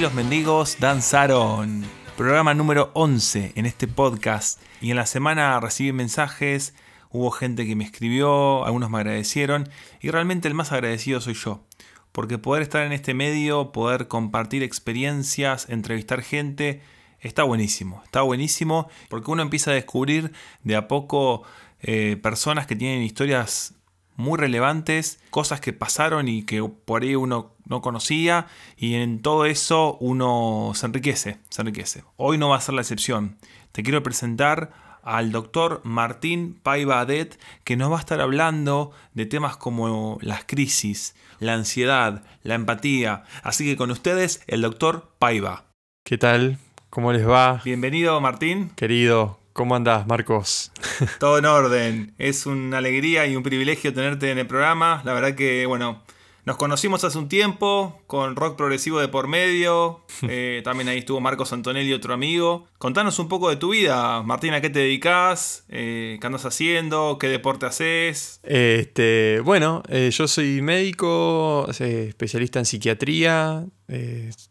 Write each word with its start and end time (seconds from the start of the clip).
los 0.00 0.14
mendigos 0.14 0.78
danzaron. 0.80 1.84
Programa 2.16 2.54
número 2.54 2.90
11 2.94 3.52
en 3.54 3.66
este 3.66 3.86
podcast. 3.86 4.58
Y 4.80 4.90
en 4.90 4.96
la 4.96 5.04
semana 5.04 5.60
recibí 5.60 5.92
mensajes, 5.92 6.72
hubo 7.10 7.30
gente 7.30 7.66
que 7.66 7.76
me 7.76 7.84
escribió, 7.84 8.64
algunos 8.64 8.88
me 8.88 8.96
agradecieron 8.96 9.68
y 10.00 10.08
realmente 10.08 10.48
el 10.48 10.54
más 10.54 10.72
agradecido 10.72 11.20
soy 11.20 11.34
yo. 11.34 11.64
Porque 12.12 12.38
poder 12.38 12.62
estar 12.62 12.82
en 12.86 12.92
este 12.92 13.12
medio, 13.12 13.72
poder 13.72 14.08
compartir 14.08 14.62
experiencias, 14.62 15.68
entrevistar 15.68 16.22
gente, 16.22 16.80
está 17.20 17.42
buenísimo. 17.42 18.00
Está 18.06 18.22
buenísimo 18.22 18.88
porque 19.10 19.30
uno 19.30 19.42
empieza 19.42 19.70
a 19.70 19.74
descubrir 19.74 20.32
de 20.64 20.76
a 20.76 20.88
poco 20.88 21.42
eh, 21.82 22.16
personas 22.22 22.66
que 22.66 22.76
tienen 22.76 23.02
historias 23.02 23.74
muy 24.20 24.38
relevantes, 24.38 25.18
cosas 25.30 25.60
que 25.60 25.72
pasaron 25.72 26.28
y 26.28 26.44
que 26.44 26.62
por 26.62 27.02
ahí 27.02 27.16
uno 27.16 27.54
no 27.66 27.80
conocía 27.80 28.46
y 28.76 28.94
en 28.94 29.22
todo 29.22 29.46
eso 29.46 29.96
uno 30.00 30.72
se 30.74 30.86
enriquece, 30.86 31.38
se 31.48 31.62
enriquece. 31.62 32.04
Hoy 32.16 32.38
no 32.38 32.50
va 32.50 32.56
a 32.56 32.60
ser 32.60 32.74
la 32.74 32.82
excepción. 32.82 33.36
Te 33.72 33.82
quiero 33.82 34.02
presentar 34.02 34.72
al 35.02 35.32
doctor 35.32 35.80
Martín 35.84 36.58
Paiva 36.62 37.00
Adet, 37.00 37.40
que 37.64 37.76
nos 37.76 37.90
va 37.90 37.96
a 37.96 38.00
estar 38.00 38.20
hablando 38.20 38.92
de 39.14 39.26
temas 39.26 39.56
como 39.56 40.18
las 40.20 40.44
crisis, 40.44 41.14
la 41.38 41.54
ansiedad, 41.54 42.22
la 42.42 42.54
empatía. 42.54 43.24
Así 43.42 43.64
que 43.64 43.76
con 43.76 43.90
ustedes, 43.90 44.42
el 44.46 44.60
doctor 44.60 45.14
Paiva. 45.18 45.64
¿Qué 46.04 46.18
tal? 46.18 46.58
¿Cómo 46.90 47.12
les 47.12 47.26
va? 47.26 47.60
Bienvenido, 47.64 48.20
Martín. 48.20 48.70
Querido, 48.76 49.39
¿Cómo 49.60 49.76
andás, 49.76 50.06
Marcos? 50.06 50.72
Todo 51.20 51.36
en 51.36 51.44
orden. 51.44 52.14
Es 52.16 52.46
una 52.46 52.78
alegría 52.78 53.26
y 53.26 53.36
un 53.36 53.42
privilegio 53.42 53.92
tenerte 53.92 54.30
en 54.30 54.38
el 54.38 54.46
programa. 54.46 55.02
La 55.04 55.12
verdad 55.12 55.34
que, 55.34 55.66
bueno, 55.66 56.02
nos 56.46 56.56
conocimos 56.56 57.04
hace 57.04 57.18
un 57.18 57.28
tiempo 57.28 58.00
con 58.06 58.36
rock 58.36 58.56
progresivo 58.56 59.00
de 59.00 59.08
por 59.08 59.28
medio. 59.28 60.00
Eh, 60.32 60.62
también 60.64 60.88
ahí 60.88 60.98
estuvo 61.00 61.20
Marcos 61.20 61.52
Antonelli, 61.52 61.92
otro 61.92 62.14
amigo. 62.14 62.68
Contanos 62.78 63.18
un 63.18 63.28
poco 63.28 63.50
de 63.50 63.56
tu 63.56 63.72
vida. 63.72 64.22
Martín, 64.22 64.54
¿a 64.54 64.62
qué 64.62 64.70
te 64.70 64.78
dedicas? 64.78 65.64
Eh, 65.68 66.16
¿Qué 66.18 66.26
andas 66.26 66.46
haciendo? 66.46 67.18
¿Qué 67.20 67.28
deporte 67.28 67.66
haces? 67.66 68.40
Este, 68.42 69.40
bueno, 69.44 69.82
eh, 69.88 70.10
yo 70.10 70.26
soy 70.26 70.62
médico, 70.62 71.68
especialista 71.68 72.60
en 72.60 72.64
psiquiatría. 72.64 73.66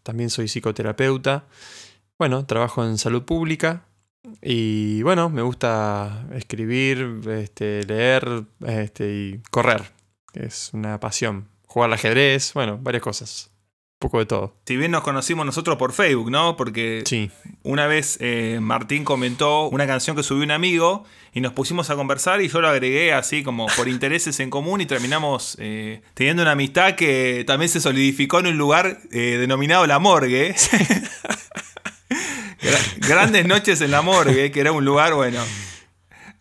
también 0.04 0.30
soy 0.30 0.48
psicoterapeuta. 0.48 1.48
Bueno, 2.20 2.46
trabajo 2.46 2.84
en 2.84 3.00
salud 3.00 3.24
pública. 3.24 3.89
Y 4.42 5.02
bueno, 5.04 5.30
me 5.30 5.42
gusta 5.42 6.28
escribir, 6.34 7.22
este, 7.30 7.84
leer 7.86 8.44
este, 8.66 9.12
y 9.12 9.42
correr. 9.50 9.92
Es 10.34 10.72
una 10.74 11.00
pasión. 11.00 11.48
Jugar 11.68 11.90
al 11.90 11.94
ajedrez, 11.94 12.54
bueno, 12.54 12.78
varias 12.82 13.04
cosas. 13.04 13.52
Un 14.02 14.08
poco 14.08 14.20
de 14.20 14.26
todo. 14.26 14.56
Si 14.66 14.78
bien 14.78 14.92
nos 14.92 15.04
conocimos 15.04 15.46
nosotros 15.46 15.76
por 15.78 15.92
Facebook, 15.92 16.32
¿no? 16.32 16.56
Porque 16.56 17.04
sí. 17.06 17.30
una 17.64 17.86
vez 17.86 18.18
eh, 18.22 18.60
Martín 18.62 19.04
comentó 19.04 19.68
una 19.68 19.86
canción 19.88 20.16
que 20.16 20.24
subió 20.24 20.44
un 20.46 20.52
amigo 20.52 21.04
y 21.34 21.42
nos 21.42 21.52
pusimos 21.52 21.90
a 21.90 21.96
conversar 21.96 22.42
y 22.42 22.48
yo 22.48 22.62
lo 22.62 22.70
agregué 22.70 23.12
así 23.12 23.44
como 23.44 23.68
por 23.76 23.88
intereses 23.90 24.40
en 24.40 24.50
común 24.50 24.80
y 24.80 24.86
terminamos 24.86 25.58
eh, 25.60 26.02
teniendo 26.14 26.44
una 26.44 26.54
amistad 26.54 26.96
que 26.96 27.44
también 27.46 27.68
se 27.68 27.82
solidificó 27.82 28.40
en 28.40 28.48
un 28.48 28.58
lugar 28.58 29.00
eh, 29.12 29.38
denominado 29.38 29.86
La 29.86 30.00
Morgue. 30.00 30.56
Grandes 32.98 33.46
noches 33.46 33.82
en 33.82 33.92
la 33.92 34.02
morgue, 34.02 34.52
que 34.52 34.60
era 34.60 34.72
un 34.72 34.84
lugar, 34.86 35.14
bueno. 35.14 35.42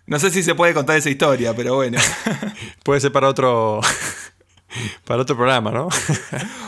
No 0.07 0.19
sé 0.19 0.31
si 0.31 0.43
se 0.43 0.55
puede 0.55 0.75
contar 0.75 0.97
esa 0.97 1.11
historia, 1.11 1.55
pero 1.55 1.75
bueno. 1.75 1.99
Puede 2.83 3.01
ser 3.01 3.13
para 3.13 3.29
otro. 3.29 3.81
Para 5.05 5.23
otro 5.23 5.37
programa, 5.37 5.71
¿no? 5.71 5.89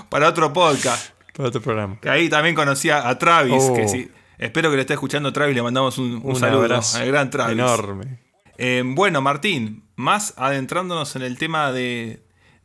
Para 0.09 0.29
otro 0.29 0.53
podcast. 0.53 1.13
Para 1.35 1.49
otro 1.49 1.61
programa. 1.61 1.99
Que 2.01 2.11
ahí 2.11 2.29
también 2.29 2.55
conocía 2.55 3.09
a 3.09 3.19
Travis, 3.19 3.65
que 3.75 3.85
oh. 3.85 3.89
sí. 3.89 4.11
Espero 4.39 4.71
que 4.71 4.77
le 4.77 4.83
esté 4.83 4.95
escuchando 4.95 5.33
Travis, 5.33 5.55
le 5.55 5.63
mandamos 5.63 5.99
un, 5.99 6.37
saludo 6.37 6.63
al 6.65 7.07
gran 7.07 7.31
Travis. 7.31 7.53
Enorme. 7.53 8.19
Eh, 8.57 8.83
bueno, 8.85 9.21
Martín, 9.21 9.85
más 9.97 10.35
adentrándonos 10.37 11.15
en 11.17 11.23
el 11.23 11.39
tema 11.39 11.73
de, 11.73 12.23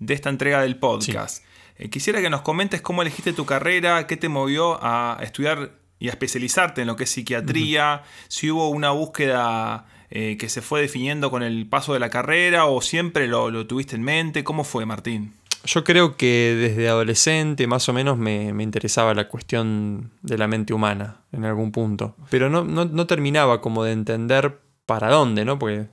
esta 0.07 0.29
entrega 0.29 0.61
del 0.61 0.77
podcast. 0.77 1.43
Eh, 1.77 1.89
quisiera 1.89 2.21
que 2.21 2.29
nos 2.29 2.41
comentes 2.41 2.81
cómo 2.81 3.01
elegiste 3.01 3.33
tu 3.33 3.45
carrera, 3.45 4.07
qué 4.07 4.15
te 4.17 4.29
movió 4.29 4.77
a 4.81 5.19
estudiar 5.21 5.71
y 5.99 6.09
a 6.09 6.11
especializarte 6.11 6.81
en 6.81 6.87
lo 6.87 6.95
que 6.95 7.05
es 7.05 7.09
psiquiatría, 7.09 8.03
si 8.27 8.51
hubo 8.51 8.69
una 8.69 8.91
búsqueda 8.91 9.85
eh, 10.09 10.37
que 10.37 10.49
se 10.49 10.61
fue 10.61 10.81
definiendo 10.81 11.31
con 11.31 11.41
el 11.41 11.67
paso 11.67 11.93
de 11.93 11.99
la 11.99 12.09
carrera 12.09 12.65
o 12.65 12.81
siempre 12.81 13.27
lo, 13.27 13.65
tuviste 13.65 13.95
en 13.95 14.03
mente, 14.03 14.43
¿cómo 14.43 14.63
fue 14.63 14.85
Martín? 14.85 15.33
Yo 15.65 15.83
creo 15.83 16.15
que 16.15 16.55
desde 16.59 16.87
adolescente 16.87 17.65
más 17.65 17.89
o 17.89 17.93
menos 17.93 18.17
me, 18.17 18.49
interesaba 18.61 19.15
la 19.15 19.27
cuestión 19.27 20.11
de 20.21 20.37
la 20.37 20.47
mente 20.47 20.73
humana 20.73 21.21
en 21.31 21.43
algún 21.43 21.71
punto, 21.71 22.15
pero 22.29 22.49
no, 22.49 22.63
no, 22.63 23.07
terminaba 23.07 23.61
como 23.61 23.83
de 23.83 23.93
entender 23.93 24.59
para 24.85 25.09
dónde, 25.09 25.43
¿no? 25.43 25.57
Porque 25.57 25.87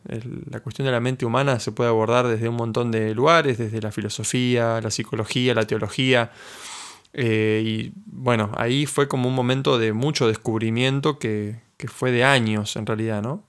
la 0.51 0.61
cuestión 0.61 0.85
de 0.85 0.93
la 0.93 1.01
mente 1.01 1.25
humana 1.25 1.59
se 1.59 1.73
puede 1.73 1.89
abordar 1.89 2.29
desde 2.29 2.51
un 2.51 2.57
montón 2.57 2.91
de 2.91 3.15
lugares, 3.15 3.57
desde 3.57 3.81
la 3.81 3.93
filosofía, 3.93 4.79
la 4.83 4.91
psicología, 4.91 5.55
la 5.55 5.67
teología. 5.67 6.31
Eh, 7.13 7.63
y 7.65 7.93
bueno, 8.07 8.53
ahí 8.57 8.87
fue 8.87 9.09
como 9.09 9.29
un 9.29 9.35
momento 9.35 9.79
de 9.79 9.93
mucho 9.93 10.29
descubrimiento 10.29 11.19
que, 11.19 11.61
fue 11.89 12.13
de 12.13 12.23
años 12.23 12.77
en 12.77 12.87
realidad, 12.87 13.23
¿no? 13.23 13.45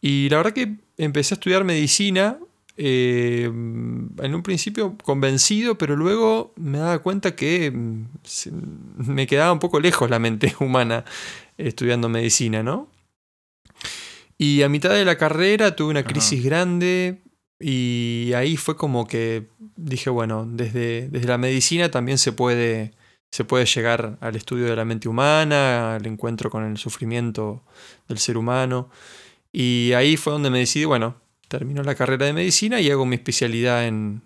Y 0.00 0.30
la 0.30 0.38
verdad 0.38 0.54
que 0.54 0.76
empecé 0.96 1.34
a 1.34 1.36
estudiar 1.36 1.62
medicina, 1.62 2.38
eh, 2.78 3.44
en 3.44 4.34
un 4.34 4.42
principio 4.42 4.96
convencido, 5.04 5.76
pero 5.76 5.94
luego 5.94 6.54
me 6.56 6.78
daba 6.78 7.00
cuenta 7.00 7.36
que 7.36 7.70
me 8.96 9.26
quedaba 9.26 9.52
un 9.52 9.58
poco 9.58 9.78
lejos 9.78 10.08
la 10.08 10.18
mente 10.18 10.54
humana 10.60 11.04
estudiando 11.58 12.08
medicina, 12.08 12.62
¿no? 12.62 12.88
Y 14.38 14.62
a 14.62 14.70
mitad 14.70 14.88
de 14.88 15.04
la 15.04 15.18
carrera 15.18 15.76
tuve 15.76 15.90
una 15.90 16.02
crisis 16.02 16.42
grande, 16.42 17.20
y 17.60 18.32
ahí 18.34 18.56
fue 18.56 18.76
como 18.76 19.06
que 19.06 19.46
dije, 19.76 20.08
bueno, 20.08 20.46
desde, 20.50 21.08
desde 21.10 21.28
la 21.28 21.36
medicina 21.36 21.90
también 21.90 22.16
se 22.16 22.32
puede, 22.32 22.92
se 23.30 23.44
puede 23.44 23.66
llegar 23.66 24.16
al 24.20 24.34
estudio 24.34 24.64
de 24.66 24.76
la 24.76 24.86
mente 24.86 25.08
humana, 25.08 25.96
al 25.96 26.06
encuentro 26.06 26.50
con 26.50 26.64
el 26.64 26.78
sufrimiento 26.78 27.62
del 28.08 28.18
ser 28.18 28.38
humano. 28.38 28.88
Y 29.52 29.92
ahí 29.94 30.16
fue 30.16 30.32
donde 30.32 30.48
me 30.48 30.60
decidí, 30.60 30.86
bueno, 30.86 31.20
termino 31.48 31.82
la 31.82 31.94
carrera 31.94 32.26
de 32.26 32.32
medicina 32.32 32.80
y 32.80 32.90
hago 32.90 33.04
mi 33.04 33.16
especialidad 33.16 33.86
en, 33.86 34.22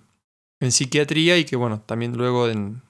en 0.61 0.71
psiquiatría 0.71 1.37
y 1.37 1.45
que, 1.45 1.57
bueno, 1.57 1.81
también 1.81 2.17
luego 2.17 2.49
en, 2.49 2.83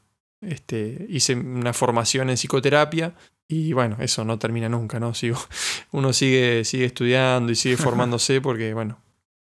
este, 0.43 1.07
hice 1.09 1.35
una 1.37 1.73
formación 1.73 2.29
en 2.29 2.37
psicoterapia 2.37 3.15
y 3.49 3.73
bueno, 3.73 3.97
eso 4.01 4.25
no 4.25 4.39
termina 4.39 4.69
nunca, 4.69 5.01
¿no? 5.01 5.15
Sigo, 5.15 5.39
uno 5.93 6.13
sigue, 6.13 6.65
sigue 6.65 6.85
estudiando 6.85 7.51
y 7.51 7.55
sigue 7.57 7.77
formándose 7.79 8.43
porque, 8.43 8.75
bueno, 8.75 8.99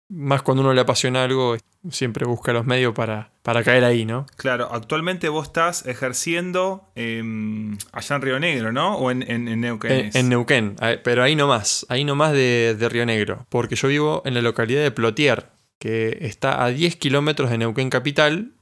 más 0.09 0.43
cuando 0.43 0.63
uno 0.63 0.73
le 0.73 0.81
apasiona 0.81 1.25
algo, 1.25 1.57
siempre 1.91 2.27
busca 2.27 2.53
los 2.53 2.67
medios 2.67 2.95
para, 2.95 3.31
para 3.43 3.63
caer 3.63 3.85
ahí, 3.85 4.05
¿no? 4.05 4.27
Claro, 4.37 4.69
actualmente 4.73 5.29
vos 5.29 5.49
estás 5.49 5.87
ejerciendo 5.87 6.89
em, 6.95 7.77
allá 7.93 8.17
en 8.17 8.23
Río 8.23 8.39
Negro, 8.39 8.73
¿no? 8.73 8.97
¿O 8.97 9.11
en, 9.11 9.61
Neuquén? 9.61 10.11
En, 10.15 10.29
Neuquén, 10.29 10.77
pero 11.03 11.23
ahí 11.23 11.35
no 11.35 11.47
más, 11.47 11.87
ahí 11.89 12.05
no 12.05 12.15
más 12.15 12.33
de, 12.33 12.77
de, 12.79 12.89
Río 12.89 13.07
Negro, 13.07 13.47
porque 13.49 13.77
yo 13.77 13.89
vivo 13.89 14.23
en 14.25 14.35
la 14.35 14.43
localidad 14.43 14.83
de 14.83 14.91
Plotier, 14.91 15.47
que 15.79 16.19
está 16.23 16.65
a 16.65 16.69
10 16.69 16.97
kilómetros 16.97 17.51
de 17.51 17.59
Neuquén 17.59 17.91
Capital, 17.91 18.53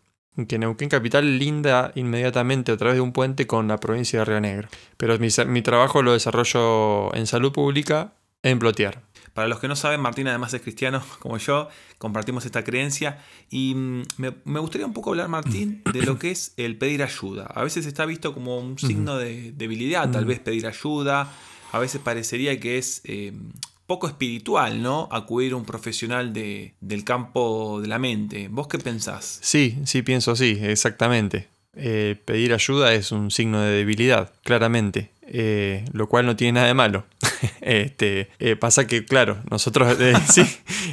que 0.49 0.59
Neuquén 0.59 0.89
Capital 0.89 1.39
linda 1.39 1.93
inmediatamente 1.95 2.73
a 2.73 2.77
través 2.77 2.97
de 2.97 3.01
un 3.01 3.13
puente 3.13 3.47
con 3.47 3.69
la 3.69 3.79
provincia 3.79 4.21
de 4.21 4.25
Río 4.25 4.41
Negro. 4.41 4.69
Pero 4.97 5.17
mi, 5.19 5.29
mi 5.47 5.63
trabajo 5.63 6.03
lo 6.03 6.13
desarrollo 6.13 7.15
en 7.15 7.27
salud 7.27 7.53
pública 7.53 8.15
en 8.43 8.59
Plotier. 8.59 9.04
Para 9.35 9.49
los 9.49 9.59
que 9.59 9.67
no 9.67 9.75
saben, 9.75 10.01
Martín 10.01 10.29
además 10.29 10.55
es 10.55 10.63
cristiano 10.63 11.03
como 11.19 11.37
yo, 11.39 11.69
compartimos 11.99 12.47
esta 12.47 12.65
creencia 12.65 13.19
y 13.51 13.75
mm, 13.75 14.03
me, 14.17 14.61
gustaría 14.61 14.87
un 14.87 14.95
poco 14.95 15.11
hablar, 15.11 15.29
Martín, 15.29 15.83
de 15.93 16.03
lo 16.03 16.19
que 16.19 16.31
es 16.31 16.55
el 16.57 16.79
pedir 16.79 17.03
ayuda. 17.03 17.45
A 17.47 17.63
veces 17.65 17.85
está 17.87 18.07
visto 18.07 18.33
como 18.33 18.59
un 18.59 18.79
signo 18.79 19.17
de 19.19 19.53
debilidad, 19.53 20.11
tal 20.11 20.25
vez 20.25 20.39
pedir 20.39 20.67
ayuda, 20.67 21.31
a 21.73 21.79
veces 21.79 22.01
parecería 22.01 22.59
que 22.61 22.79
es 22.79 23.01
eh, 23.05 23.33
poco 23.87 24.07
espiritual, 24.07 24.81
¿no? 24.81 25.09
Acudir 25.11 25.53
a 25.53 25.57
un 25.57 25.65
profesional 25.65 26.33
de, 26.33 26.75
del 26.81 27.05
campo 27.05 27.81
de 27.81 27.89
la 27.89 27.99
mente. 27.99 28.49
¿Vos 28.49 28.69
qué 28.69 28.79
pensás? 28.79 29.41
Sí, 29.43 29.79
sí 29.85 30.03
pienso 30.03 30.31
así, 30.31 30.59
exactamente. 30.63 31.49
Eh, 31.77 32.17
pedir 32.25 32.55
ayuda 32.55 32.95
es 32.95 33.11
un 33.11 33.31
signo 33.31 33.61
de 33.61 33.73
debilidad, 33.73 34.33
claramente. 34.45 35.11
Eh, 35.27 35.85
lo 35.93 36.09
cual 36.09 36.27
no 36.27 36.37
tiene 36.37 36.53
nada 36.53 36.67
de 36.67 36.75
malo. 36.75 37.05
este, 37.61 38.29
eh, 38.39 38.57
pasa 38.57 38.87
que, 38.87 39.05
claro, 39.05 39.39
nosotros 39.51 39.97
eh, 40.01 40.15
sí, 40.31 40.45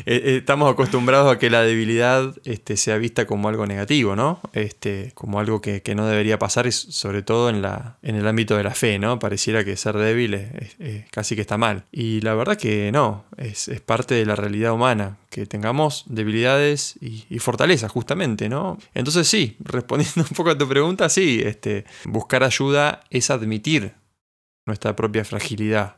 estamos 0.06 0.72
acostumbrados 0.72 1.33
a 1.33 1.39
que 1.39 1.50
la 1.50 1.62
debilidad 1.62 2.36
este, 2.45 2.78
sea 2.78 2.98
vista 2.98 3.25
como 3.25 3.50
algo 3.50 3.66
negativo, 3.66 4.16
¿no? 4.16 4.39
Este, 4.54 5.12
como 5.16 5.39
algo 5.39 5.62
que, 5.62 5.81
no 5.95 6.06
debería 6.07 6.39
pasar, 6.39 6.72
sobre 6.72 7.22
todo 7.22 7.50
en, 7.50 7.62
la, 7.62 7.98
en 8.01 8.16
el 8.16 8.25
ámbito 8.25 8.56
de 8.56 8.63
la 8.63 8.74
fe, 8.74 8.98
¿no? 8.98 9.19
Pareciera 9.19 9.66
que 9.66 9.75
ser 9.75 9.98
débil 9.98 10.36
es, 10.36 10.77
casi 11.12 11.36
que 11.36 11.42
está 11.42 11.57
mal. 11.57 11.84
Y 11.92 12.22
la 12.22 12.34
verdad 12.34 12.57
que 12.57 12.92
no, 12.92 13.25
es, 13.38 13.69
parte 13.86 14.16
de 14.16 14.25
la 14.25 14.36
realidad 14.36 14.72
humana, 14.72 15.18
que 15.30 15.45
tengamos 15.45 16.06
debilidades 16.07 16.95
y, 17.01 17.25
y 17.30 17.39
fortalezas, 17.39 17.92
justamente, 17.92 18.48
¿no? 18.48 18.77
Entonces 18.94 19.27
sí, 19.27 19.57
respondiendo 19.60 20.22
un 20.30 20.36
poco 20.36 20.51
a 20.51 20.57
tu 20.57 20.68
pregunta, 20.68 21.10
sí, 21.10 21.42
este, 21.44 21.84
buscar 22.06 22.44
ayuda 22.44 23.01
es 23.10 23.30
admitir 23.30 24.00
nuestra 24.66 24.96
propia 24.96 25.25
fragilidad. 25.25 25.98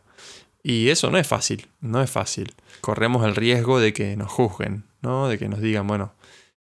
Y 0.64 0.90
eso 0.90 1.12
no 1.12 1.18
es 1.18 1.28
fácil, 1.28 1.68
no 1.82 2.02
es 2.02 2.10
fácil. 2.10 2.54
Corremos 2.82 3.26
el 3.26 3.36
riesgo 3.36 3.80
de 3.80 3.92
que 3.92 4.16
nos 4.16 4.32
juzguen, 4.32 4.86
¿no? 5.02 5.28
De 5.28 5.38
que 5.38 5.50
nos 5.50 5.60
digan, 5.60 5.86
bueno, 5.88 6.14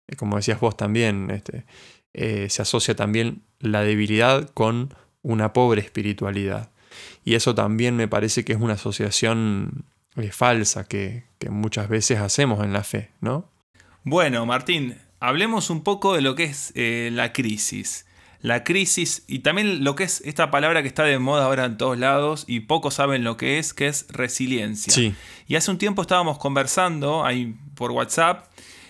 eh, 0.08 0.18
como 0.18 0.36
decías 0.36 0.60
vos 0.60 0.76
también, 0.76 1.32
este, 1.32 1.66
eh, 2.14 2.48
se 2.50 2.62
asocia 2.62 2.96
también 2.96 3.44
la 3.60 3.82
debilidad 3.82 4.50
con 4.54 4.94
una 5.22 5.54
pobre 5.54 5.82
espiritualidad. 5.82 6.72
Y 7.24 7.36
eso 7.36 7.56
también 7.56 7.96
me 7.96 8.08
parece 8.08 8.44
que 8.44 8.54
es 8.54 8.60
una 8.60 8.74
asociación 8.74 9.86
eh, 10.18 10.32
falsa 10.32 10.86
que, 10.86 11.24
muchas 11.50 11.90
veces 11.90 12.18
hacemos 12.18 12.64
en 12.64 12.74
la 12.74 12.84
fe, 12.84 13.12
¿no? 13.22 13.52
Bueno, 14.04 14.48
Martín, 14.48 14.98
hablemos 15.20 15.70
un 15.70 15.84
poco 15.84 16.16
de 16.16 16.22
lo 16.22 16.34
que 16.34 16.46
es 16.46 16.74
la 16.76 17.34
crisis 17.34 18.08
la 18.46 18.64
crisis 18.64 19.24
y 19.28 19.40
también 19.40 19.84
lo 19.84 19.96
que 19.96 20.04
es 20.04 20.22
esta 20.22 20.52
palabra 20.52 20.84
que 20.84 20.88
está 20.88 21.04
de 21.04 21.18
moda 21.18 21.46
ahora 21.46 21.66
en 21.66 21.78
todos 21.78 21.98
lados 21.98 22.46
y 22.48 22.60
pocos 22.60 22.94
saben 22.94 23.24
lo 23.24 23.38
que 23.38 23.58
es, 23.58 23.74
que 23.74 23.88
es 23.88 24.06
resiliencia. 24.10 24.94
Sí. 24.94 25.16
Y 25.48 25.56
hace 25.56 25.72
un 25.72 25.80
tiempo 25.80 26.04
estábamos 26.04 26.38
conversando 26.38 27.26
ahí 27.26 27.56
por 27.74 27.90
WhatsApp 27.90 28.46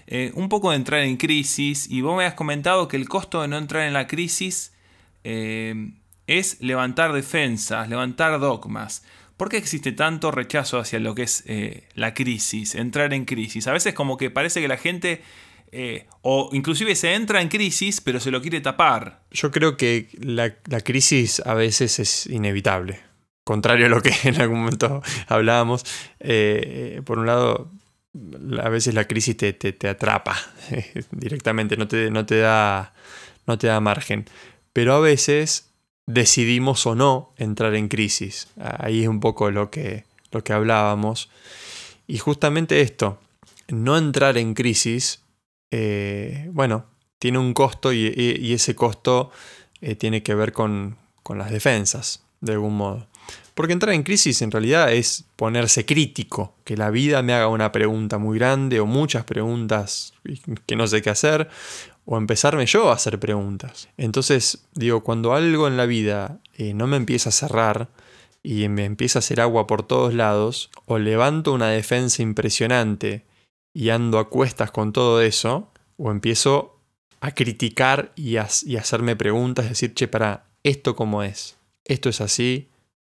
eh, 0.07 0.33
un 0.35 0.49
poco 0.49 0.71
de 0.71 0.75
entrar 0.75 1.03
en 1.03 1.15
crisis 1.15 1.89
y 1.89 2.01
vos 2.01 2.17
me 2.17 2.25
has 2.25 2.33
comentado 2.33 2.89
que 2.89 2.97
el 2.97 3.07
costo 3.07 3.41
de 3.41 3.47
no 3.47 3.57
entrar 3.57 3.83
en 3.83 3.93
la 3.93 4.07
crisis 4.07 4.73
eh, 5.23 5.93
es 6.27 6.59
levantar 6.59 7.13
defensas, 7.13 7.87
levantar 7.87 8.37
dogmas. 8.41 9.05
¿Por 9.37 9.47
qué 9.47 9.55
existe 9.55 9.93
tanto 9.93 10.31
rechazo 10.31 10.79
hacia 10.79 10.99
lo 10.99 11.15
que 11.15 11.23
es 11.23 11.43
eh, 11.45 11.87
la 11.93 12.13
crisis, 12.13 12.75
entrar 12.75 13.13
en 13.13 13.23
crisis? 13.23 13.67
A 13.67 13.71
veces 13.71 13.93
como 13.93 14.17
que 14.17 14.29
parece 14.29 14.59
que 14.59 14.67
la 14.67 14.77
gente 14.77 15.21
eh, 15.77 16.07
o 16.21 16.49
inclusive 16.53 16.95
se 16.95 17.13
entra 17.13 17.41
en 17.41 17.49
crisis, 17.49 17.99
pero 17.99 18.21
se 18.21 18.31
lo 18.31 18.41
quiere 18.41 18.61
tapar. 18.61 19.23
Yo 19.31 19.51
creo 19.51 19.75
que 19.75 20.07
la, 20.21 20.55
crisis 20.81 21.41
a 21.41 21.53
veces 21.53 21.99
es 21.99 22.27
inevitable. 22.27 23.01
Contrario 23.43 23.87
a 23.87 23.89
lo 23.89 24.01
que 24.01 24.13
en 24.23 24.39
algún 24.39 24.59
momento 24.59 25.03
hablábamos. 25.27 25.83
Eh, 26.21 27.01
por 27.03 27.19
un 27.19 27.25
lado, 27.25 27.69
a 28.63 28.69
veces 28.69 28.93
la 28.93 29.05
crisis 29.05 29.35
te, 29.35 29.51
te, 29.51 29.89
atrapa 29.89 30.37
directamente, 31.11 31.75
no 31.75 31.89
te, 31.89 32.09
no, 32.09 32.25
te 32.25 32.37
da, 32.37 32.93
no 33.45 33.57
te 33.57 33.67
da 33.67 33.81
margen. 33.81 34.23
Pero 34.71 34.93
a 34.93 35.01
veces 35.01 35.71
decidimos 36.05 36.85
o 36.85 36.95
no 36.95 37.33
entrar 37.35 37.75
en 37.75 37.89
crisis. 37.89 38.47
Ahí 38.57 39.01
es 39.01 39.09
un 39.09 39.19
poco 39.19 39.51
lo 39.51 39.71
que, 39.71 40.05
lo 40.31 40.41
que 40.41 40.53
hablábamos. 40.53 41.29
Y 42.07 42.17
justamente 42.17 42.79
esto, 42.79 43.19
no 43.67 43.97
entrar 43.97 44.37
en 44.37 44.53
crisis 44.53 45.24
eh, 45.77 46.47
bueno, 46.53 46.85
tiene 47.19 47.37
un 47.37 47.53
costo 47.53 47.91
y, 47.91 48.53
ese 48.53 48.75
costo 48.75 49.29
eh, 49.81 49.95
tiene 49.95 50.23
que 50.23 50.33
ver 50.33 50.53
con, 50.53 50.95
las 51.27 51.51
defensas, 51.51 52.23
de 52.39 52.53
algún 52.53 52.77
modo. 52.77 53.07
Porque 53.55 53.73
entrar 53.73 53.93
en 53.93 54.03
crisis 54.03 54.41
en 54.41 54.51
realidad 54.51 54.93
es 54.93 55.25
ponerse 55.35 55.85
crítico, 55.85 56.55
que 56.63 56.77
la 56.77 56.91
vida 56.91 57.21
me 57.23 57.33
haga 57.33 57.49
una 57.49 57.73
pregunta 57.73 58.17
muy 58.17 58.39
grande 58.39 58.79
o 58.79 58.85
muchas 58.85 59.25
preguntas 59.25 60.13
que 60.65 60.77
no 60.77 60.87
sé 60.87 61.01
qué 61.01 61.09
hacer, 61.09 61.49
o 62.05 62.17
empezarme 62.17 62.65
yo 62.67 62.89
a 62.89 62.93
hacer 62.93 63.19
preguntas. 63.19 63.89
Entonces, 63.97 64.65
digo, 64.75 65.03
cuando 65.03 65.33
algo 65.33 65.67
en 65.67 65.75
la 65.75 65.85
vida 65.85 66.39
eh, 66.57 66.73
no 66.73 66.87
me 66.87 66.95
empieza 66.95 67.29
a 67.29 67.33
cerrar 67.33 67.89
y 68.43 68.69
me 68.69 68.85
empieza 68.85 69.19
a 69.19 69.21
hacer 69.21 69.41
agua 69.41 69.67
por 69.67 69.83
todos 69.83 70.13
lados, 70.13 70.69
o 70.85 70.99
levanto 70.99 71.51
una 71.51 71.67
defensa 71.67 72.21
impresionante 72.21 73.25
y 73.75 73.89
ando 73.89 74.19
a 74.19 74.29
cuestas 74.29 74.71
con 74.71 74.93
todo 74.93 75.21
eso, 75.21 75.69
o 75.97 76.09
empiezo 76.09 76.79
a 77.19 77.31
criticar 77.31 78.13
y, 78.15 78.37
a, 78.37 78.43
hacerme 78.43 79.17
preguntas, 79.17 79.67
decir, 79.67 79.93
che, 79.93 80.07
para, 80.07 80.45
¿esto 80.63 80.95
cómo 80.95 81.23
es? 81.23 81.57
¿Esto 81.83 82.07
es 82.07 82.21
así? 82.21 82.69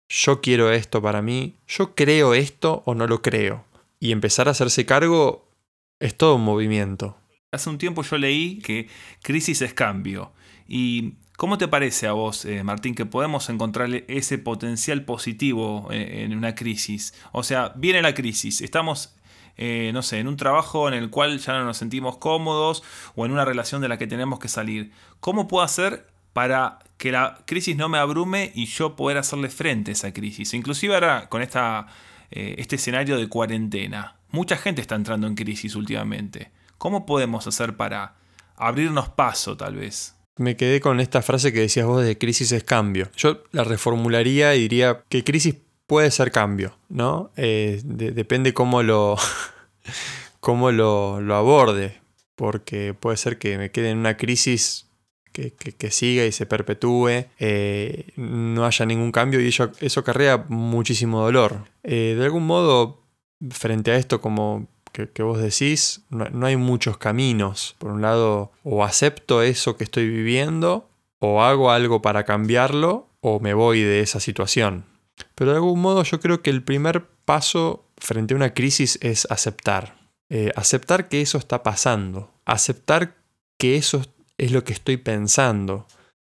¿Yo 0.09 0.41
quiero 0.41 0.71
esto 0.71 1.03
para 1.03 1.21
mí? 1.21 1.53
¿Yo 1.67 1.93
creo 1.93 2.33
esto 2.33 2.81
o 2.85 2.95
no 2.95 3.05
lo 3.05 3.21
creo? 3.21 3.63
Y 3.99 4.11
empezar 4.11 4.47
a 4.47 4.51
hacerse 4.51 4.87
cargo 4.87 5.47
es 5.99 6.17
todo 6.17 6.35
un 6.35 6.43
movimiento. 6.43 7.15
Hace 7.51 7.69
un 7.69 7.77
tiempo 7.77 8.01
yo 8.01 8.17
leí 8.17 8.57
que 8.57 8.89
crisis 9.21 9.61
es 9.61 9.73
cambio. 9.75 10.31
¿Y 10.67 11.13
cómo 11.37 11.59
te 11.59 11.67
parece 11.67 12.07
a 12.07 12.13
vos, 12.13 12.43
eh, 12.43 12.63
Martín, 12.63 12.95
que 12.95 13.05
podemos 13.05 13.49
encontrarle 13.49 14.03
ese 14.07 14.39
potencial 14.39 15.05
positivo 15.05 15.89
eh, 15.91 16.23
en 16.23 16.35
una 16.35 16.55
crisis? 16.55 17.13
O 17.33 17.43
sea, 17.43 17.71
viene 17.75 18.01
la 18.01 18.15
crisis, 18.15 18.61
estamos 18.61 19.15
eh, 19.57 19.91
no 19.93 20.01
sé, 20.01 20.19
en 20.19 20.27
un 20.27 20.37
trabajo 20.37 20.87
en 20.87 20.93
el 20.93 21.09
cual 21.09 21.39
ya 21.39 21.53
no 21.53 21.63
nos 21.63 21.77
sentimos 21.77 22.17
cómodos 22.17 22.83
o 23.15 23.25
en 23.25 23.31
una 23.31 23.45
relación 23.45 23.81
de 23.81 23.87
la 23.87 23.97
que 23.97 24.07
tenemos 24.07 24.39
que 24.39 24.47
salir. 24.47 24.91
¿Cómo 25.19 25.47
puedo 25.47 25.63
hacer 25.63 26.07
para 26.33 26.79
que 26.97 27.11
la 27.11 27.39
crisis 27.45 27.77
no 27.77 27.87
me 27.87 27.97
abrume 27.97 28.51
y 28.55 28.65
yo 28.65 28.95
poder 28.95 29.17
hacerle 29.17 29.49
frente 29.49 29.91
a 29.91 29.93
esa 29.93 30.13
crisis? 30.13 30.53
Inclusive 30.53 30.93
ahora 30.93 31.29
con 31.29 31.41
esta, 31.41 31.87
eh, 32.31 32.55
este 32.57 32.75
escenario 32.75 33.17
de 33.17 33.29
cuarentena. 33.29 34.17
Mucha 34.31 34.57
gente 34.57 34.81
está 34.81 34.95
entrando 34.95 35.27
en 35.27 35.35
crisis 35.35 35.75
últimamente. 35.75 36.51
¿Cómo 36.77 37.05
podemos 37.05 37.47
hacer 37.47 37.77
para 37.77 38.15
abrirnos 38.57 39.09
paso 39.09 39.55
tal 39.55 39.75
vez? 39.75 40.15
Me 40.37 40.57
quedé 40.57 40.81
con 40.81 40.99
esta 40.99 41.21
frase 41.21 41.53
que 41.53 41.61
decías 41.61 41.85
vos 41.85 42.03
de 42.03 42.17
crisis 42.17 42.51
es 42.51 42.65
cambio. 42.65 43.09
Yo 43.15 43.43
la 43.51 43.63
reformularía 43.63 44.53
y 44.55 44.63
diría 44.63 45.01
que 45.07 45.23
crisis 45.23 45.55
puede 45.87 46.11
ser 46.11 46.31
cambio, 46.31 46.77
¿no? 46.89 47.31
Eh, 47.35 47.81
depende 47.83 48.53
cómo 48.53 48.83
lo, 48.83 49.17
cómo 50.39 50.71
lo, 50.71 51.17
aborde, 51.33 52.01
porque 52.35 52.93
puede 52.93 53.17
ser 53.17 53.37
que 53.37 53.57
me 53.57 53.71
quede 53.71 53.91
en 53.91 53.99
una 53.99 54.17
crisis 54.17 54.87
que, 55.31 55.91
siga 55.91 56.25
y 56.25 56.31
se 56.31 56.45
perpetúe, 56.45 57.25
eh, 57.39 58.07
no 58.15 58.65
haya 58.65 58.85
ningún 58.85 59.11
cambio 59.11 59.41
y 59.41 59.49
eso, 59.49 59.99
acarrea 59.99 60.45
muchísimo 60.47 61.21
dolor. 61.21 61.65
Eh, 61.83 62.15
de 62.17 62.23
algún 62.23 62.47
modo, 62.47 63.01
frente 63.49 63.91
a 63.91 63.97
esto, 63.97 64.21
como 64.21 64.67
que, 65.13 65.23
vos 65.23 65.41
decís, 65.41 66.03
no, 66.09 66.45
hay 66.45 66.55
muchos 66.55 66.97
caminos. 66.97 67.75
Por 67.79 67.91
un 67.91 68.01
lado, 68.01 68.51
o 68.63 68.83
acepto 68.85 69.41
eso 69.41 69.75
que 69.75 69.83
estoy 69.83 70.07
viviendo, 70.07 70.87
o 71.19 71.43
hago 71.43 71.69
algo 71.71 72.01
para 72.01 72.23
cambiarlo, 72.23 73.07
o 73.19 73.39
me 73.41 73.53
voy 73.53 73.81
de 73.81 73.99
esa 73.99 74.21
situación. 74.21 74.85
Pero 75.35 75.51
de 75.51 75.57
algún 75.57 75.81
modo 75.81 76.03
yo 76.03 76.19
creo 76.19 76.41
que 76.41 76.49
el 76.49 76.63
primer 76.63 77.05
paso 77.25 77.85
frente 77.97 78.33
a 78.33 78.37
una 78.37 78.53
crisis 78.53 78.97
es 79.01 79.27
aceptar. 79.29 79.97
Eh, 80.29 80.51
aceptar 80.55 81.09
que 81.09 81.21
eso 81.21 81.37
está 81.37 81.63
pasando. 81.63 82.31
Aceptar 82.45 83.15
que 83.57 83.77
eso 83.77 84.05
es 84.37 84.51
lo 84.51 84.63
que 84.63 84.73
estoy 84.73 84.97
pensando. 84.97 85.87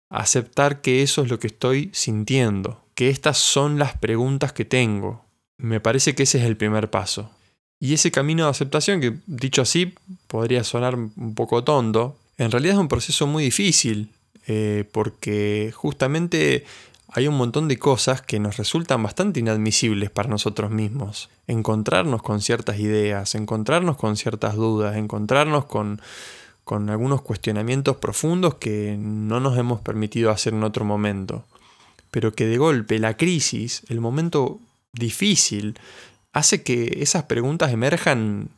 Aceptar 0.10 0.82
que 0.82 1.02
eso 1.04 1.24
es 1.24 1.30
lo 1.30 1.40
que 1.40 1.48
estoy 1.48 1.90
sintiendo. 1.94 2.84
Que 2.96 3.10
estas 3.10 3.38
son 3.38 3.80
las 3.80 3.98
preguntas 3.98 4.54
que 4.54 4.66
tengo. 4.66 5.26
Me 5.58 5.80
parece 5.80 6.16
que 6.16 6.24
ese 6.24 6.40
es 6.40 6.46
el 6.46 6.58
primer 6.58 6.90
paso. 6.90 7.32
Y 7.80 7.94
ese 7.94 8.12
camino 8.12 8.46
de 8.46 8.50
aceptación, 8.50 9.02
que 9.02 9.18
dicho 9.28 9.62
así 9.62 9.94
podría 10.28 10.64
sonar 10.64 10.96
un 10.96 11.36
poco 11.36 11.64
tonto, 11.64 12.18
en 12.38 12.52
realidad 12.52 12.76
es 12.76 12.80
un 12.80 12.88
proceso 12.88 13.28
muy 13.28 13.44
difícil, 13.44 14.10
eh, 14.48 14.86
porque 14.92 15.72
justamente 15.76 16.66
hay 17.18 17.28
un 17.28 17.36
montón 17.36 17.68
de 17.68 17.80
cosas 17.80 18.22
que 18.22 18.40
nos 18.40 18.58
resultan 18.58 19.02
bastante 19.02 19.40
inadmisibles 19.40 20.12
para 20.12 20.30
nosotros 20.30 20.70
mismos. 20.70 21.32
Encontrarnos 21.48 22.22
con 22.22 22.42
ciertas 22.42 22.78
ideas, 22.78 23.34
encontrarnos 23.34 23.98
con 23.98 24.18
ciertas 24.18 24.54
dudas, 24.54 24.96
encontrarnos 24.96 25.66
con, 25.66 26.00
con 26.64 26.92
algunos 26.92 27.24
cuestionamientos 27.24 27.98
profundos 27.98 28.58
que 28.58 28.98
no 29.00 29.40
nos 29.40 29.58
hemos 29.58 29.82
permitido 29.82 30.30
hacer 30.30 30.54
en 30.54 30.64
otro 30.64 30.86
momento. 30.86 31.44
Pero 32.12 32.36
que 32.36 32.46
de 32.46 32.60
golpe 32.60 33.00
la 33.00 33.18
crisis, 33.18 33.82
el 33.90 34.00
momento 34.00 34.60
difícil, 34.94 35.80
hace 36.34 36.62
que 36.62 37.00
esas 37.02 37.24
preguntas 37.24 37.72
emerjan 37.72 38.50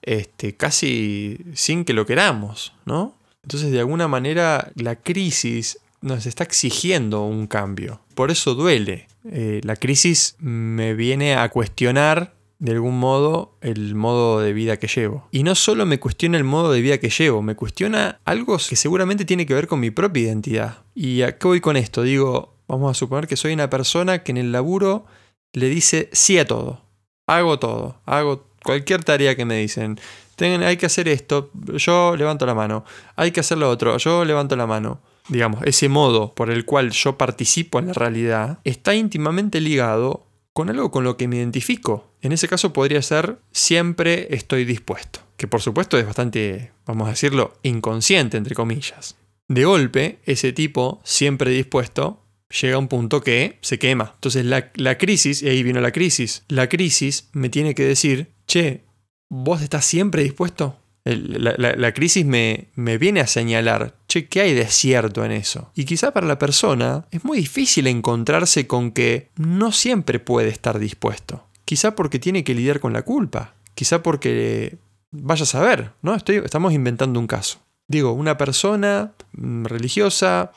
este, 0.00 0.56
casi 0.56 1.40
sin 1.52 1.84
que 1.84 1.92
lo 1.92 2.06
queramos, 2.06 2.72
¿no? 2.86 3.12
Entonces, 3.42 3.70
de 3.70 3.80
alguna 3.80 4.08
manera, 4.08 4.72
la 4.76 4.96
crisis 4.96 5.78
nos 6.00 6.26
está 6.26 6.44
exigiendo 6.44 7.24
un 7.24 7.46
cambio. 7.46 8.00
Por 8.14 8.30
eso 8.30 8.54
duele. 8.54 9.08
Eh, 9.30 9.60
la 9.64 9.76
crisis 9.76 10.36
me 10.38 10.94
viene 10.94 11.34
a 11.34 11.48
cuestionar 11.48 12.34
de 12.58 12.72
algún 12.72 12.98
modo 12.98 13.56
el 13.60 13.94
modo 13.94 14.40
de 14.40 14.52
vida 14.52 14.78
que 14.78 14.88
llevo. 14.88 15.28
Y 15.30 15.44
no 15.44 15.54
solo 15.54 15.86
me 15.86 16.00
cuestiona 16.00 16.38
el 16.38 16.44
modo 16.44 16.72
de 16.72 16.80
vida 16.80 16.98
que 16.98 17.10
llevo, 17.10 17.40
me 17.40 17.54
cuestiona 17.54 18.20
algo 18.24 18.58
que 18.58 18.74
seguramente 18.74 19.24
tiene 19.24 19.46
que 19.46 19.54
ver 19.54 19.68
con 19.68 19.78
mi 19.78 19.90
propia 19.90 20.24
identidad. 20.24 20.78
¿Y 20.94 21.22
a 21.22 21.38
qué 21.38 21.46
voy 21.46 21.60
con 21.60 21.76
esto? 21.76 22.02
Digo, 22.02 22.58
Vamos 22.68 22.90
a 22.90 22.94
suponer 22.94 23.26
que 23.26 23.36
soy 23.36 23.54
una 23.54 23.70
persona 23.70 24.22
que 24.22 24.30
en 24.30 24.36
el 24.36 24.52
laburo 24.52 25.06
le 25.54 25.68
dice 25.70 26.10
sí 26.12 26.38
a 26.38 26.46
todo. 26.46 26.82
Hago 27.26 27.58
todo, 27.58 28.00
hago 28.04 28.46
cualquier 28.62 29.02
tarea 29.04 29.34
que 29.34 29.46
me 29.46 29.56
dicen. 29.56 29.98
hay 30.38 30.76
que 30.76 30.86
hacer 30.86 31.08
esto, 31.08 31.50
yo 31.54 32.14
levanto 32.14 32.44
la 32.44 32.54
mano. 32.54 32.84
Hay 33.16 33.32
que 33.32 33.40
hacer 33.40 33.56
lo 33.56 33.70
otro, 33.70 33.96
yo 33.96 34.24
levanto 34.26 34.54
la 34.54 34.66
mano. 34.66 35.00
Digamos, 35.28 35.60
ese 35.64 35.88
modo 35.88 36.34
por 36.34 36.50
el 36.50 36.64
cual 36.64 36.90
yo 36.90 37.18
participo 37.18 37.78
en 37.78 37.88
la 37.88 37.92
realidad 37.92 38.60
está 38.64 38.94
íntimamente 38.94 39.60
ligado 39.60 40.26
con 40.52 40.70
algo 40.70 40.90
con 40.90 41.04
lo 41.04 41.16
que 41.16 41.28
me 41.28 41.36
identifico. 41.36 42.12
En 42.20 42.32
ese 42.32 42.48
caso 42.48 42.72
podría 42.72 43.00
ser 43.02 43.38
siempre 43.52 44.34
estoy 44.34 44.64
dispuesto. 44.64 45.20
Que 45.36 45.46
por 45.46 45.60
supuesto 45.60 45.98
es 45.98 46.06
bastante, 46.06 46.72
vamos 46.84 47.06
a 47.06 47.10
decirlo, 47.10 47.52
inconsciente, 47.62 48.36
entre 48.36 48.56
comillas. 48.56 49.16
De 49.46 49.64
golpe, 49.64 50.18
ese 50.24 50.52
tipo, 50.52 51.00
siempre 51.04 51.52
dispuesto, 51.52 52.24
llega 52.60 52.74
a 52.74 52.78
un 52.78 52.88
punto 52.88 53.20
que 53.20 53.58
se 53.60 53.78
quema. 53.78 54.12
Entonces 54.14 54.44
la, 54.44 54.70
la, 54.74 54.98
crisis, 54.98 55.42
y 55.42 55.48
ahí 55.48 55.62
vino 55.62 55.80
la 55.80 55.92
crisis, 55.92 56.44
la 56.48 56.68
crisis 56.68 57.28
me 57.32 57.50
tiene 57.50 57.74
que 57.74 57.84
decir, 57.84 58.32
che, 58.46 58.84
¿vos 59.28 59.62
estás 59.62 59.84
siempre 59.84 60.22
dispuesto? 60.22 60.76
La, 61.16 61.92
crisis 61.92 62.24
me, 62.24 62.68
me, 62.74 62.98
viene 62.98 63.20
a 63.20 63.26
señalar, 63.26 63.94
che, 64.06 64.28
¿qué 64.28 64.40
hay 64.42 64.54
de 64.54 64.66
cierto 64.66 65.24
en 65.24 65.32
eso? 65.32 65.70
Y 65.74 65.84
quizá 65.84 66.12
para 66.12 66.26
la 66.26 66.38
persona 66.38 67.06
es 67.10 67.24
muy 67.24 67.38
difícil 67.38 67.86
encontrarse 67.86 68.66
con 68.66 68.92
que 68.92 69.30
no 69.36 69.72
siempre 69.72 70.18
puede 70.18 70.48
estar 70.48 70.78
dispuesto. 70.78 71.44
Quizá 71.64 71.94
porque 71.94 72.18
tiene 72.18 72.44
que 72.44 72.54
lidiar 72.54 72.80
con 72.80 72.92
la 72.92 73.02
culpa. 73.02 73.54
Quizá 73.74 74.02
porque 74.02 74.78
vaya 75.10 75.42
a 75.42 75.46
saber, 75.46 75.92
¿no? 76.02 76.14
Estoy, 76.14 76.36
estamos 76.36 76.72
inventando 76.72 77.20
un 77.20 77.26
caso. 77.26 77.58
Digo, 77.86 78.12
una 78.12 78.36
persona 78.36 79.12
mm, 79.32 79.64
religiosa 79.64 80.52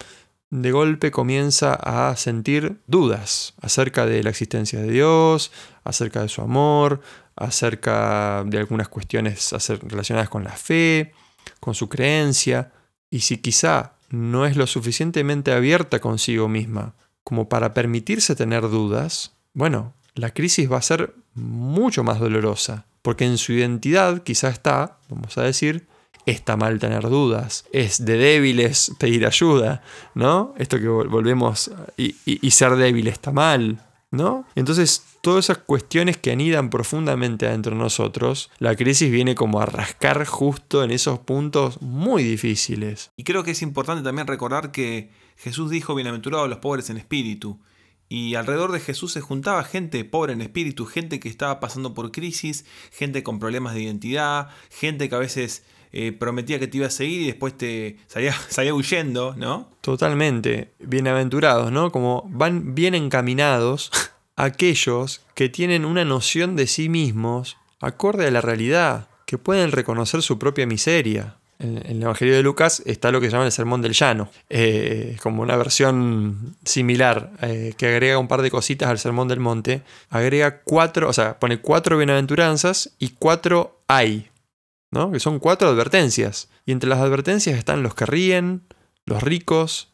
de 0.52 0.72
golpe 0.72 1.12
comienza 1.12 1.74
a 1.74 2.16
sentir 2.18 2.78
dudas 2.86 3.54
acerca 3.62 4.06
de 4.06 4.22
la 4.22 4.30
existencia 4.30 4.80
de 4.82 4.92
Dios, 4.92 5.52
acerca 5.84 6.22
de 6.22 6.30
su 6.30 6.42
amor, 6.42 7.02
acerca 7.36 8.44
de 8.46 8.60
algunas 8.60 8.90
cuestiones 8.90 9.52
relacionadas 9.84 10.30
con 10.30 10.44
la 10.44 10.52
fe, 10.52 11.14
con 11.60 11.74
su 11.74 11.90
creencia, 11.90 12.74
y 13.10 13.22
si 13.22 13.38
quizá 13.38 13.94
no 14.10 14.46
es 14.46 14.58
lo 14.58 14.68
suficientemente 14.68 15.54
abierta 15.54 16.00
consigo 16.00 16.48
misma 16.48 16.94
como 17.24 17.48
para 17.48 17.74
permitirse 17.74 18.36
tener 18.36 18.64
dudas, 18.70 19.34
bueno, 19.54 19.94
la 20.16 20.34
crisis 20.34 20.70
va 20.70 20.78
a 20.78 20.82
ser 20.82 21.14
mucho 21.34 22.04
más 22.04 22.20
dolorosa, 22.20 22.86
porque 23.02 23.26
en 23.26 23.38
su 23.38 23.54
identidad 23.54 24.24
quizá 24.24 24.50
está, 24.50 24.98
vamos 25.08 25.38
a 25.38 25.44
decir, 25.44 25.88
está 26.26 26.58
mal 26.58 26.80
tener 26.80 27.10
dudas, 27.10 27.66
es 27.72 28.06
de 28.06 28.18
débiles 28.18 28.94
pedir 29.00 29.26
ayuda, 29.26 29.84
¿no? 30.16 30.54
Esto 30.58 30.80
que 30.80 30.88
volvemos 30.88 31.72
y, 31.98 32.16
y 32.26 32.52
ser 32.52 32.76
débil 32.76 33.08
está 33.08 33.32
mal, 33.32 33.84
¿no? 34.12 34.46
Entonces, 34.56 35.04
todas 35.22 35.46
esas 35.46 35.60
cuestiones 35.60 36.18
que 36.18 36.32
anidan 36.32 36.70
profundamente 36.70 37.48
adentro 37.48 37.76
de 37.76 37.82
nosotros, 37.82 38.52
la 38.60 38.76
crisis 38.76 39.12
viene 39.12 39.36
como 39.36 39.62
a 39.62 39.66
rascar 39.66 40.26
justo 40.26 40.84
en 40.84 40.92
esos 40.92 41.20
puntos 41.20 41.82
muy 41.82 42.24
difíciles. 42.24 43.12
Y 43.16 43.24
creo 43.24 43.44
que 43.44 43.52
es 43.52 43.62
importante 43.62 44.04
también 44.04 44.28
recordar 44.28 44.72
que 44.72 45.12
Jesús 45.38 45.70
dijo, 45.72 45.96
bienaventurados 45.96 46.50
los 46.50 46.60
pobres 46.60 46.90
en 46.90 46.98
espíritu. 46.98 47.60
Y 48.10 48.36
alrededor 48.36 48.74
de 48.74 48.82
Jesús 48.82 49.14
se 49.14 49.22
juntaba 49.22 49.64
gente 49.64 50.04
pobre 50.04 50.34
en 50.34 50.42
espíritu, 50.42 50.86
gente 50.86 51.20
que 51.22 51.30
estaba 51.30 51.62
pasando 51.62 51.94
por 51.94 52.12
crisis, 52.12 52.66
gente 52.92 53.24
con 53.24 53.40
problemas 53.40 53.74
de 53.74 53.84
identidad, 53.84 54.50
gente 54.70 55.08
que 55.08 55.16
a 55.16 55.20
veces 55.20 55.64
eh, 55.94 56.12
prometía 56.12 56.60
que 56.60 56.68
te 56.68 56.78
iba 56.78 56.88
a 56.88 56.92
seguir 56.92 57.22
y 57.22 57.26
después 57.28 57.58
te 57.58 57.98
salía, 58.08 58.34
salía 58.50 58.74
huyendo, 58.74 59.36
¿no? 59.36 59.70
Totalmente. 59.82 60.72
Bienaventurados, 60.80 61.72
¿no? 61.72 61.92
Como 61.92 62.28
van 62.30 62.76
bien 62.76 62.96
encaminados 62.96 63.92
aquellos 64.36 65.22
que 65.36 65.50
tienen 65.50 65.86
una 65.86 66.06
noción 66.06 66.56
de 66.56 66.68
sí 66.68 66.90
mismos 66.90 67.58
acorde 67.82 68.28
a 68.28 68.32
la 68.32 68.42
realidad, 68.42 69.08
que 69.26 69.38
pueden 69.38 69.72
reconocer 69.72 70.22
su 70.22 70.38
propia 70.40 70.66
miseria. 70.66 71.38
En, 71.60 71.78
el 71.86 72.02
Evangelio 72.02 72.36
de 72.36 72.44
Lucas 72.44 72.82
está 72.86 73.12
lo 73.12 73.20
que 73.20 73.28
se 73.28 73.34
llama 73.34 73.46
el 73.46 73.52
Sermón 73.52 73.82
del 73.82 73.94
Llano, 73.94 74.30
eh, 74.50 75.18
como 75.22 75.42
una 75.42 75.56
versión 75.58 76.56
similar, 76.64 77.32
eh, 77.42 77.74
que 77.78 77.88
agrega 77.88 78.18
un 78.18 78.28
par 78.28 78.42
de 78.42 78.52
cositas 78.52 78.90
al 78.90 79.00
Sermón 79.00 79.28
del 79.28 79.40
Monte. 79.40 79.84
Agrega 80.10 80.62
cuatro, 80.62 81.08
o 81.08 81.14
sea, 81.14 81.40
pone 81.40 81.60
cuatro 81.60 81.98
bienaventuranzas 81.98 82.92
y 82.98 83.10
cuatro 83.20 83.80
hay, 83.88 84.31
que 85.12 85.20
son 85.20 85.40
cuatro 85.40 85.70
advertencias. 85.70 86.50
Y 86.66 86.72
entre 86.72 86.90
las 86.90 87.00
advertencias 87.00 87.58
están 87.58 87.84
los 87.84 87.96
que 87.96 88.06
ríen, 88.06 88.64
los 89.06 89.24
ricos, 89.24 89.94